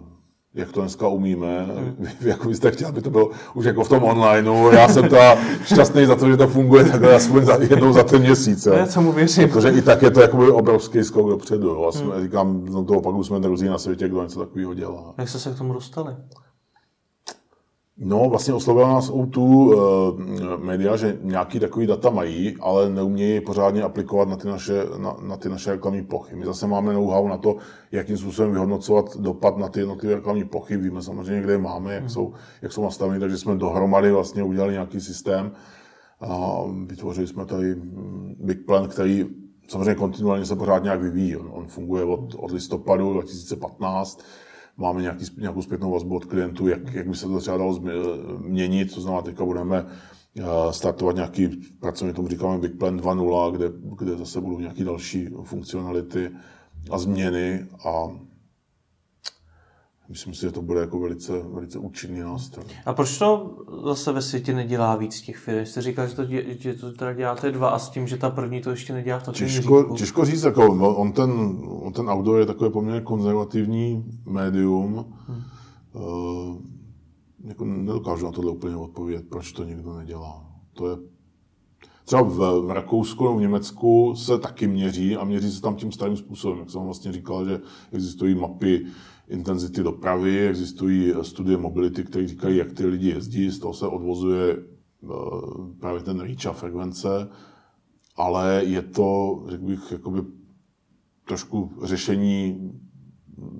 [0.58, 2.06] jak to dneska umíme, hmm.
[2.20, 4.70] jak byste chtěl, aby to bylo už jako v tom onlineu.
[4.70, 8.22] Já jsem ta šťastný za to, že to funguje takhle aspoň za, jednou za ten
[8.22, 8.66] měsíc.
[8.66, 8.86] Jo.
[8.86, 9.48] co mu věřím.
[9.48, 11.68] Protože i tak je to jakoby obrovský skok dopředu.
[11.68, 11.90] Jo.
[11.94, 12.22] A hmm.
[12.22, 15.14] říkám, z toho pak jsme druzí na světě, kdo něco takového dělá.
[15.18, 16.14] Jak jste se k tomu dostali?
[18.00, 19.74] No, vlastně oslovila nás O2 uh,
[20.40, 25.16] eh, média, že nějaký takový data mají, ale neumějí pořádně aplikovat na ty naše, na,
[25.22, 26.36] na ty naše reklamní plochy.
[26.36, 27.56] My zase máme know-how na to,
[27.92, 30.76] jakým způsobem vyhodnocovat dopad na ty jednotlivé reklamní plochy.
[30.76, 32.10] Víme samozřejmě, kde je máme, jak, hmm.
[32.10, 32.32] jsou,
[32.62, 35.52] jak jsou nastaveny, takže jsme dohromady vlastně udělali nějaký systém
[36.20, 37.74] a vytvořili jsme tady
[38.40, 39.26] Big Plan, který
[39.68, 41.36] samozřejmě kontinuálně se pořád nějak vyvíjí.
[41.36, 44.22] On, on funguje od, od listopadu 2015
[44.78, 47.80] máme nějaký, nějakou zpětnou vazbu od klientů, jak, jak by se to třeba dalo
[48.38, 49.86] měnit, to znamená, teďka budeme
[50.38, 51.48] eh, startovat nějaký,
[51.80, 53.66] pracovně tomu říkáme Big Plan 2.0, kde,
[53.98, 56.30] kde zase budou nějaké další funkcionality
[56.90, 58.08] a změny a
[60.08, 62.64] Myslím si, že to bude jako velice, velice účinný nástroj.
[62.86, 65.66] A proč to zase ve světě nedělá víc těch firm?
[65.66, 68.30] Jste říkal, že to, dě, že to teda děláte dva a s tím, že ta
[68.30, 72.10] první to ještě nedělá v tom těžko, těžko říct, jako no, on, ten, on ten
[72.10, 75.14] outdoor je takové poměrně konzervativní médium.
[75.26, 75.42] Hmm.
[75.92, 76.56] Uh,
[77.44, 80.46] jako nedokážu na tohle úplně odpovědět, proč to nikdo nedělá.
[80.72, 80.96] To je
[82.08, 86.16] Třeba v, v Rakousku v Německu se taky měří a měří se tam tím starým
[86.16, 86.58] způsobem.
[86.58, 87.60] Jak jsem vlastně říkal, že
[87.92, 88.86] existují mapy
[89.28, 94.56] intenzity dopravy, existují studie mobility, které říkají, jak ty lidi jezdí, z toho se odvozuje
[94.56, 95.06] eh,
[95.80, 97.28] právě ten reach a frekvence,
[98.16, 100.22] ale je to, řekl bych, jakoby
[101.24, 102.70] trošku řešení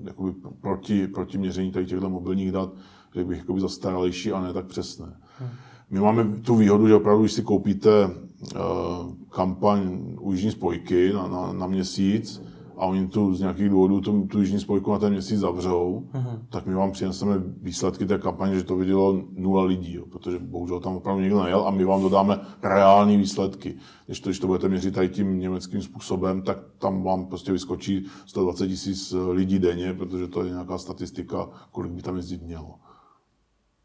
[0.03, 2.73] jakoby proti, proti měření tady těchto mobilních dat,
[3.13, 5.17] řekl bych, jakoby zastaralejší a ne tak přesné.
[5.39, 5.49] Hmm.
[5.89, 11.27] My máme tu výhodu, že opravdu, když si koupíte uh, kampaň u Jižní spojky na,
[11.27, 12.41] na, na měsíc,
[12.79, 16.39] a oni tu z nějakých důvodů tu, tu jižní spojku na ten měsíc zavřou, uh-huh.
[16.49, 20.79] tak my vám přineseme výsledky té kampaně, že to vidělo nula lidí, jo, protože bohužel
[20.79, 23.75] tam opravdu nikdo nejel a my vám dodáme reální výsledky.
[24.05, 28.05] Když to, když to budete měřit tady tím německým způsobem, tak tam vám prostě vyskočí
[28.25, 32.75] 120 tisíc lidí denně, protože to je nějaká statistika, kolik by tam jezdit mělo.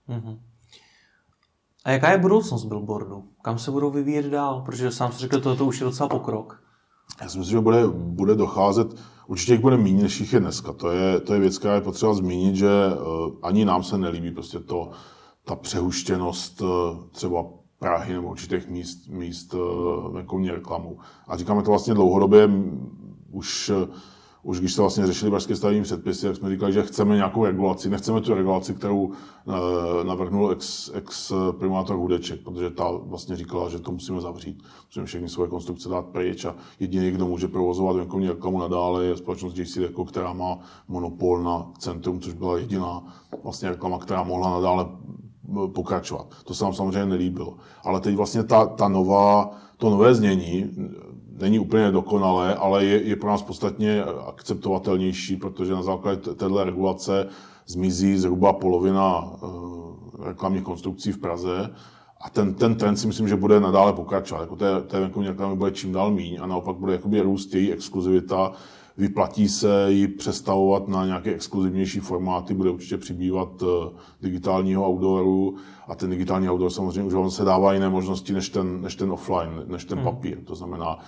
[0.09, 0.39] Uh-huh.
[1.85, 3.25] A jaká je budoucnost billboardu?
[3.43, 4.61] Kam se budou vyvíjet dál?
[4.61, 6.64] Protože sám si řekl, že to už je docela pokrok.
[7.23, 8.95] Já si myslím, že bude, bude docházet,
[9.27, 10.73] určitě jich bude méně, než jich je dneska.
[10.73, 14.31] To je, to je věc, která je potřeba zmínit, že uh, ani nám se nelíbí
[14.31, 14.91] prostě to,
[15.45, 16.69] ta přehuštěnost uh,
[17.11, 17.45] třeba
[17.79, 20.99] Prahy nebo určitých míst, míst uh, venkovní reklamu.
[21.29, 22.51] A říkáme to vlastně dlouhodobě,
[23.31, 23.73] už
[24.45, 27.91] už když se vlastně řešili pražské stavební předpisy, tak jsme říkali, že chceme nějakou regulaci.
[27.91, 33.79] Nechceme tu regulaci, kterou eh, navrhnul ex, ex primátor Hudeček, protože ta vlastně říkala, že
[33.79, 34.63] to musíme zavřít.
[34.87, 39.17] Musíme všechny svoje konstrukce dát pryč a jediný, kdo může provozovat venkovní reklamu nadále, je
[39.17, 43.03] společnost JC Deco, která má monopol na centrum, což byla jediná
[43.43, 46.27] vlastně reklama, která mohla nadále eh, pokračovat.
[46.45, 47.57] To se nám samozřejmě nelíbilo.
[47.85, 50.71] Ale teď vlastně ta, ta nová, to nové znění
[51.39, 57.29] není úplně dokonalé, ale je, je pro nás podstatně akceptovatelnější, protože na základě této regulace
[57.67, 61.71] zmizí zhruba polovina uh, reklamních konstrukcí v Praze
[62.25, 64.41] a ten, ten trend si myslím, že bude nadále pokračovat.
[64.41, 67.73] Jako té, té venkovní reklamy bude čím dál míň a naopak bude jakoby růst její
[67.73, 68.53] exkluzivita,
[68.97, 73.69] vyplatí se ji přestavovat na nějaké exkluzivnější formáty, bude určitě přibývat uh,
[74.23, 75.57] digitálního outdooru
[75.89, 79.13] a ten digitální outdoor samozřejmě už on se dává jiné možnosti než ten, než ten
[79.13, 80.05] offline, než ten hmm.
[80.05, 80.45] papír.
[80.45, 80.99] To znamená,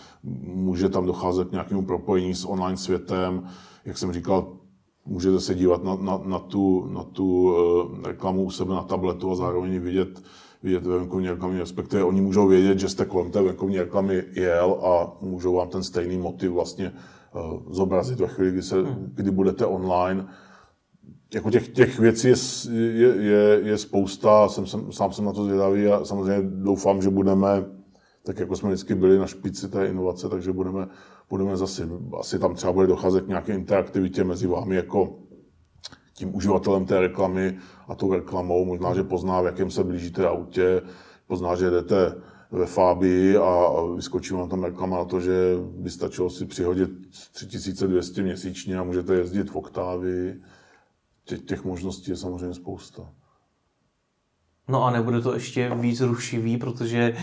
[0.43, 3.43] může tam docházet k nějakému propojení s online světem,
[3.85, 4.53] jak jsem říkal,
[5.07, 9.31] můžete se dívat na, na, na tu, na tu uh, reklamu u sebe na tabletu
[9.31, 10.23] a zároveň vidět,
[10.63, 14.79] vidět ve venkovní reklamy, respektive oni můžou vědět, že jste kolem té venkovní reklamy jel
[14.85, 16.93] a můžou vám ten stejný motiv vlastně
[17.71, 19.13] zobrazit ve chvíli, kdy, se, hmm.
[19.15, 20.27] kdy budete online
[21.35, 22.37] jako těch, těch věcí je,
[22.73, 27.11] je, je, je spousta, jsem, jsem, sám jsem na to zvědavý a samozřejmě doufám, že
[27.11, 27.65] budeme,
[28.23, 30.89] tak jako jsme vždycky byli na špici té inovace, takže budeme,
[31.31, 31.89] budeme zase,
[32.21, 35.19] asi tam třeba bude docházet k nějaké interaktivitě mezi vámi jako
[36.15, 37.59] tím uživatelem té reklamy
[37.89, 38.65] a tou reklamou.
[38.65, 40.83] Možná, že pozná, v jakém se blížíte autě,
[41.27, 42.15] pozná, že jdete
[42.51, 45.33] ve Fábii a vyskočí vám tam reklama na to, že
[45.77, 46.91] by stačilo si přihodit
[47.33, 50.43] 3200 měsíčně a můžete jezdit v Oktávii
[51.25, 53.11] těch, těch možností je samozřejmě spousta.
[54.69, 57.17] No a nebude to ještě víc rušivý, protože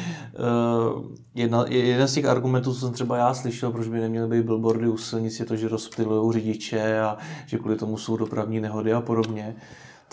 [0.93, 4.45] uh, jedna, jeden z těch argumentů, co jsem třeba já slyšel, proč by neměly být
[4.45, 8.93] billboardy u silnic, je to, že rozptilují řidiče a že kvůli tomu jsou dopravní nehody
[8.93, 9.55] a podobně.
[9.57, 9.63] Uh,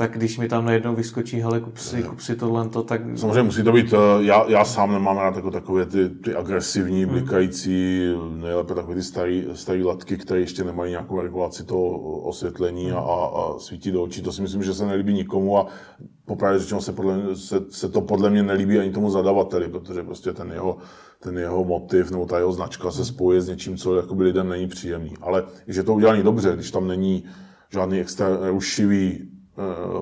[0.00, 3.00] tak když mi tam najednou vyskočí, hele, kup si, kup si tohle, to, tak...
[3.16, 7.04] Samozřejmě musí to být, eh, já, já sám nemám rád jako takové ty, ty agresivní,
[7.04, 7.12] hmm.
[7.12, 8.00] blikající,
[8.34, 13.58] nejlépe takové ty staré, staré latky, které ještě nemají nějakou regulaci toho osvětlení a, a,
[13.58, 14.22] svítí do očí.
[14.22, 15.66] To si myslím, že se nelíbí nikomu a
[16.24, 20.32] popravdě řečeno se, podle, se, se, to podle mě nelíbí ani tomu zadavateli, protože prostě
[20.32, 20.76] ten jeho,
[21.22, 24.68] ten jeho motiv nebo ta jeho značka se spojí s něčím, co jakoby lidem není
[24.68, 25.14] příjemný.
[25.20, 27.24] Ale když je to udělané dobře, když tam není
[27.72, 29.30] žádný extra rušivý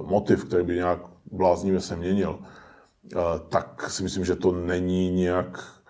[0.07, 1.01] motiv, který by nějak
[1.33, 2.39] bláznivě se měnil,
[3.13, 3.17] eh,
[3.49, 5.83] tak si myslím, že to není nějak,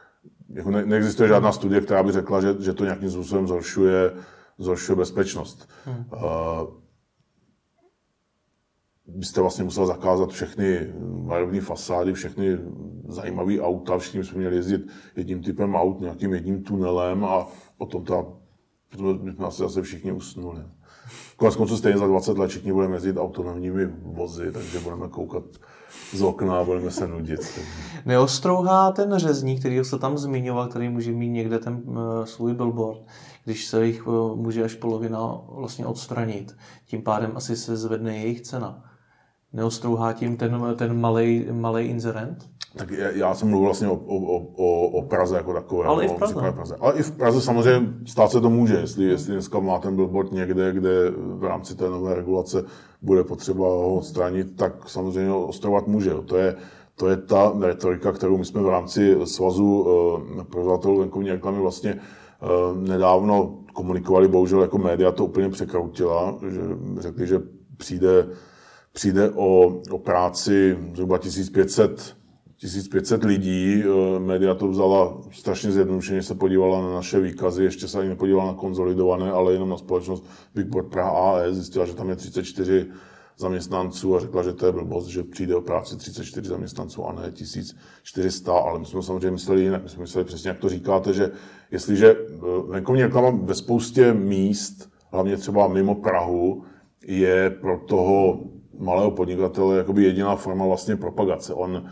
[0.48, 4.12] jako ne, neexistuje žádná studie, která by řekla, že, že to nějakým způsobem zhoršuje,
[4.58, 5.68] zhoršuje bezpečnost.
[5.84, 6.04] Hmm.
[9.06, 12.58] Byste vlastně musel zakázat všechny barevné fasády, všechny
[13.08, 17.46] zajímavé auta, všichni jsme měli jezdit jedním typem aut, nějakým jedním tunelem a
[17.78, 18.40] potom to,
[19.12, 20.62] bychom asi zase všichni usnuli.
[21.36, 25.44] Konec konců stejně za 20 let všichni budeme jezdit autonomními vozy, takže budeme koukat
[26.12, 27.60] z okna a budeme se nudit.
[28.06, 33.00] Neostrouhá ten řezník, který se tam zmiňoval, který může mít někde ten uh, svůj billboard,
[33.44, 36.56] když se jich uh, může až polovina vlastně odstranit.
[36.86, 38.84] Tím pádem asi se zvedne jejich cena.
[39.52, 41.00] Neostrouhá tím ten, ten
[41.52, 42.57] malý inzerent?
[42.78, 45.86] Tak já jsem mluvil vlastně o, o, o, o Praze jako takové.
[45.86, 46.34] Ale i v Praze.
[46.52, 46.76] Praze.
[46.80, 50.32] Ale i v Praze samozřejmě stát se to může, jestli, jestli dneska má ten billboard
[50.32, 52.64] někde, kde v rámci té nové regulace
[53.02, 56.10] bude potřeba ho odstranit, tak samozřejmě ostrovat může.
[56.24, 56.56] To je,
[56.94, 61.94] to je ta retorika, kterou my jsme v rámci svazu uh, provozovatelů venkovní reklamy vlastně
[61.94, 66.60] uh, nedávno komunikovali, bohužel jako média to úplně překroutila, že
[66.98, 67.40] řekli, že
[67.76, 68.28] přijde,
[68.92, 72.18] přijde o, o práci zhruba 1500
[72.58, 77.98] 1500 lidí, eh, média to vzala strašně zjednodušeně, se podívala na naše výkazy, ještě se
[77.98, 82.16] ani nepodívala na konzolidované, ale jenom na společnost Bigboard Praha AE, zjistila, že tam je
[82.16, 82.86] 34
[83.36, 87.30] zaměstnanců a řekla, že to je blbost, že přijde o práci 34 zaměstnanců a ne
[87.32, 91.30] 1400, ale my jsme samozřejmě mysleli jinak, my jsme mysleli přesně, jak to říkáte, že
[91.70, 92.36] jestliže eh,
[92.68, 96.64] venkovní reklama ve spoustě míst, hlavně třeba mimo Prahu,
[97.06, 98.40] je pro toho
[98.78, 101.54] malého podnikatele jediná forma vlastně propagace.
[101.54, 101.88] On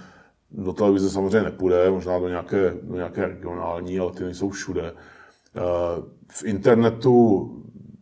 [0.50, 4.92] do televize samozřejmě nepůjde, možná do nějaké, do nějaké regionální, ale ty nejsou všude.
[5.56, 5.60] Eh,
[6.28, 7.50] v internetu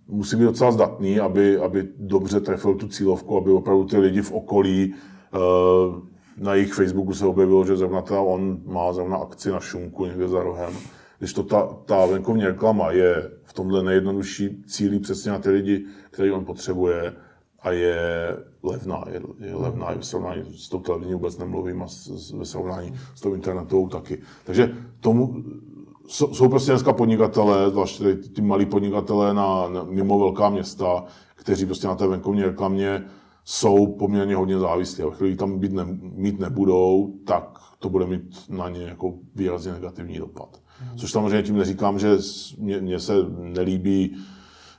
[0.08, 4.32] musí být docela zdatný, aby, aby dobře trefil tu cílovku, aby opravdu ty lidi v
[4.32, 5.38] okolí eh,
[6.38, 10.28] na jejich Facebooku se objevilo, že zrovna teda on má zrovna akci na šunku někde
[10.28, 10.72] za rohem,
[11.18, 15.84] Když to ta, ta venkovní reklama je v tomhle nejjednodušší cílí přesně na ty lidi,
[16.10, 17.12] který on potřebuje
[17.64, 17.96] a je
[18.62, 22.32] levná, je, je levná i v srovnání s tou televizní vůbec nemluvím a s, s,
[22.32, 24.18] ve srovnání s tou internetovou taky.
[24.44, 25.44] Takže tomu,
[26.06, 31.04] jsou, jsou prostě dneska podnikatelé, zvláště ty, ty malí podnikatelé na, na, mimo velká města,
[31.34, 33.04] kteří prostě na té venkovní reklamě
[33.44, 35.04] jsou poměrně hodně závislí.
[35.04, 39.72] A chvíli tam být ne, mít nebudou, tak to bude mít na ně jako výrazně
[39.72, 40.60] negativní dopad.
[40.78, 40.98] Hmm.
[40.98, 42.16] Což samozřejmě tím neříkám, že
[42.58, 44.16] mně se nelíbí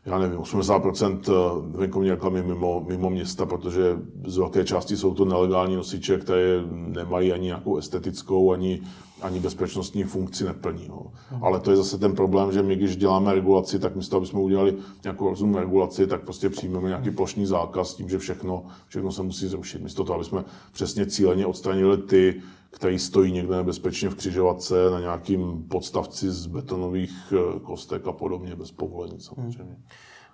[0.06, 3.97] já nevím, 80% eh, venkovní reklamy mimo, mimo města, protože
[4.28, 8.82] z velké části jsou to nelegální nosiče, které nemají ani nějakou estetickou, ani,
[9.22, 10.88] ani bezpečnostní funkci neplní.
[10.89, 11.06] No.
[11.41, 14.39] Ale to je zase ten problém, že my, když děláme regulaci, tak místo, aby jsme
[14.39, 19.12] udělali nějakou rozumnou regulaci, tak prostě přijmeme nějaký plošný zákaz s tím, že všechno, všechno
[19.12, 19.82] se musí zrušit.
[19.82, 22.41] Místo toho, aby jsme přesně cíleně odstranili ty,
[22.76, 28.56] který stojí někde nebezpečně v křižovatce na nějakým podstavci z betonových eh, kostek a podobně,
[28.56, 29.74] bez povolení samozřejmě.
[29.74, 29.84] Hmm.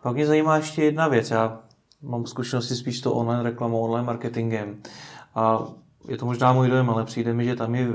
[0.01, 1.31] Pak mě zajímá ještě jedna věc.
[1.31, 1.63] Já
[2.01, 4.81] mám zkušenosti spíš to online reklamou, online marketingem.
[5.35, 5.67] A
[6.07, 7.93] je to možná můj dojem, ale přijde mi, že tam je uh,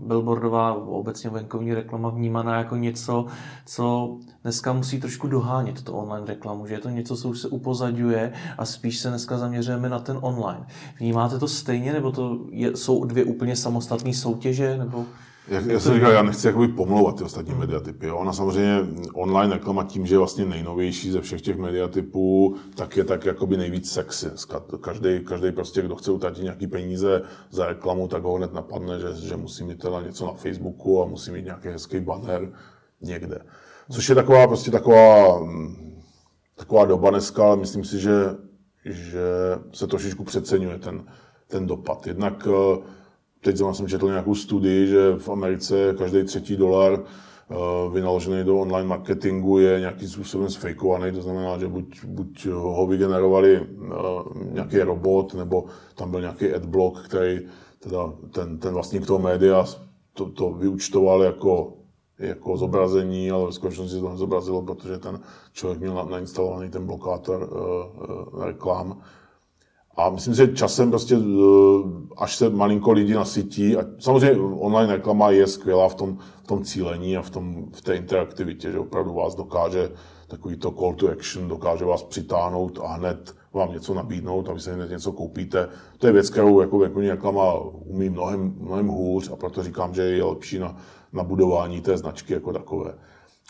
[0.00, 3.26] billboardová, obecně venkovní reklama vnímaná jako něco,
[3.66, 7.48] co dneska musí trošku dohánět to online reklamu, že je to něco, co už se
[7.48, 10.66] upozadňuje a spíš se dneska zaměřujeme na ten online.
[10.98, 14.78] Vnímáte to stejně, nebo to je, jsou dvě úplně samostatné soutěže?
[14.78, 15.04] Nebo...
[15.48, 18.06] Jak, já jsem říkal, já nechci jakoby pomlouvat ty ostatní mediatypy.
[18.06, 18.16] Jo.
[18.16, 18.80] Ona samozřejmě
[19.14, 23.56] online reklama tím, že je vlastně nejnovější ze všech těch mediatypů, tak je tak jakoby
[23.56, 24.26] nejvíc sexy.
[24.80, 29.14] Každý, každý prostě, kdo chce utratit nějaký peníze za reklamu, tak ho hned napadne, že,
[29.14, 32.52] že musí mít teda něco na Facebooku a musí mít nějaký hezký banner
[33.00, 33.38] někde.
[33.90, 35.40] Což je taková prostě taková,
[36.54, 38.14] taková doba dneska, ale myslím si, že,
[38.84, 39.22] že
[39.72, 41.04] se trošičku přeceňuje ten,
[41.46, 42.06] ten dopad.
[42.06, 42.78] Jednak eh,
[43.40, 47.54] teď jsem četl nějakou studii, že v Americe každý třetí dolar eh,
[47.92, 53.56] vynaložený do online marketingu je nějakým způsobem sfejkovaný, to znamená, že buď, buď ho vygenerovali
[53.56, 53.64] eh,
[54.52, 55.64] nějaký robot, nebo
[55.94, 57.40] tam byl nějaký adblock, který
[57.78, 59.64] teda ten, ten vlastník toho média
[60.18, 61.72] to, to vyučtoval jako,
[62.18, 65.20] jako zobrazení, ale v skutečnosti to nezobrazilo, protože ten
[65.52, 69.00] člověk měl nainstalovaný ten blokátor uh, reklam.
[69.98, 71.20] A myslím, že časem prostě, eh,
[72.16, 76.64] až se malinko lidi nasytí, a samozřejmě online reklama je skvělá v tom, v tom
[76.64, 79.90] cílení a v, tom, v té interaktivitě, že opravdu vás dokáže
[80.28, 84.60] takový to call to action, dokáže vás přitáhnout a hned vám něco nabídnout a vy
[84.60, 85.68] se hned něco koupíte.
[85.98, 90.02] To je věc, kterou jako venkovní reklama umí mnohem, mnohem hůř a proto říkám, že
[90.02, 90.76] je lepší na,
[91.12, 92.94] na budování té značky jako takové.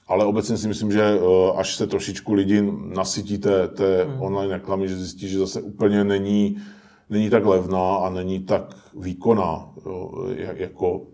[0.09, 1.21] Ale obecně si myslím, že eh,
[1.57, 4.23] až se trošičku lidi nasytí té, té hmm.
[4.23, 6.57] online reklamy, že zjistí, že zase úplně není,
[7.11, 9.71] není tak levná a není tak výkonná
[10.55, 11.07] jako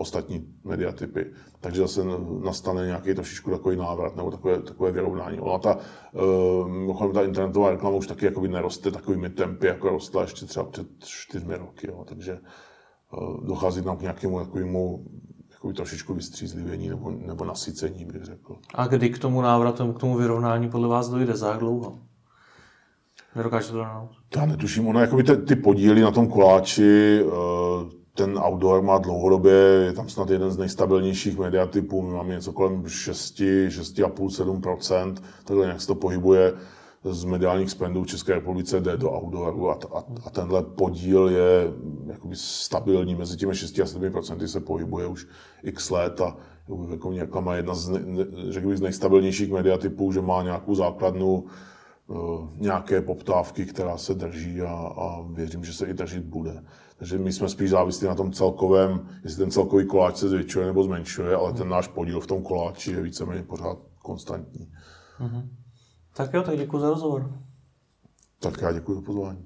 [0.00, 1.26] ostatní mediatypy.
[1.60, 2.00] Takže zase
[2.44, 5.40] nastane nějaký trošičku takový návrat nebo takové, takové vyrovnání.
[5.40, 5.78] Ona ta,
[6.88, 10.86] uh, ta internetová reklama už taky jakoby neroste takovými tempy, jako rostla ještě třeba před
[11.04, 11.86] čtyřmi roky.
[11.86, 12.04] Jo.
[12.08, 12.38] Takže
[13.12, 15.04] uh, dochází tam k nějakému takovému
[15.60, 18.56] takový trošičku vystřízlivění nebo, nebo nasycení, bych řekl.
[18.74, 21.36] A kdy k tomu návratu, k tomu vyrovnání podle vás dojde?
[21.36, 21.98] Za jak dlouho?
[23.36, 24.08] Nedokážete to dát?
[24.36, 24.88] Já netuším.
[24.88, 27.30] Ono, jakoby ty, ty podíly na tom koláči, eh,
[28.14, 32.88] ten outdoor má dlouhodobě, je tam snad jeden z nejstabilnějších mediatypů, my máme něco kolem
[32.88, 36.52] 6, 6,5-7%, takhle nějak se to pohybuje
[37.04, 41.72] z mediálních spendů v České republice jde do outdooru a, a, a tenhle podíl je
[42.06, 45.26] jakoby stabilní, mezi těmi 6 a 7 procenty se pohybuje už
[45.62, 46.36] x let a
[46.90, 48.00] jako nějaká jedna z,
[48.48, 51.44] řekl bych, z nejstabilnějších mediatypů, že má nějakou základnu,
[52.06, 56.64] uh, nějaké poptávky, která se drží a, a věřím, že se i držet bude.
[56.96, 60.84] Takže my jsme spíš závislí na tom celkovém, jestli ten celkový koláč se zvětšuje nebo
[60.84, 64.72] zmenšuje, ale ten náš podíl v tom koláči je víceméně pořád konstantní.
[65.20, 65.59] Mm-hmm.
[66.20, 67.32] Tak jo, tak děkuji za rozhovor.
[68.38, 69.44] Tak já děkuji za pozvání.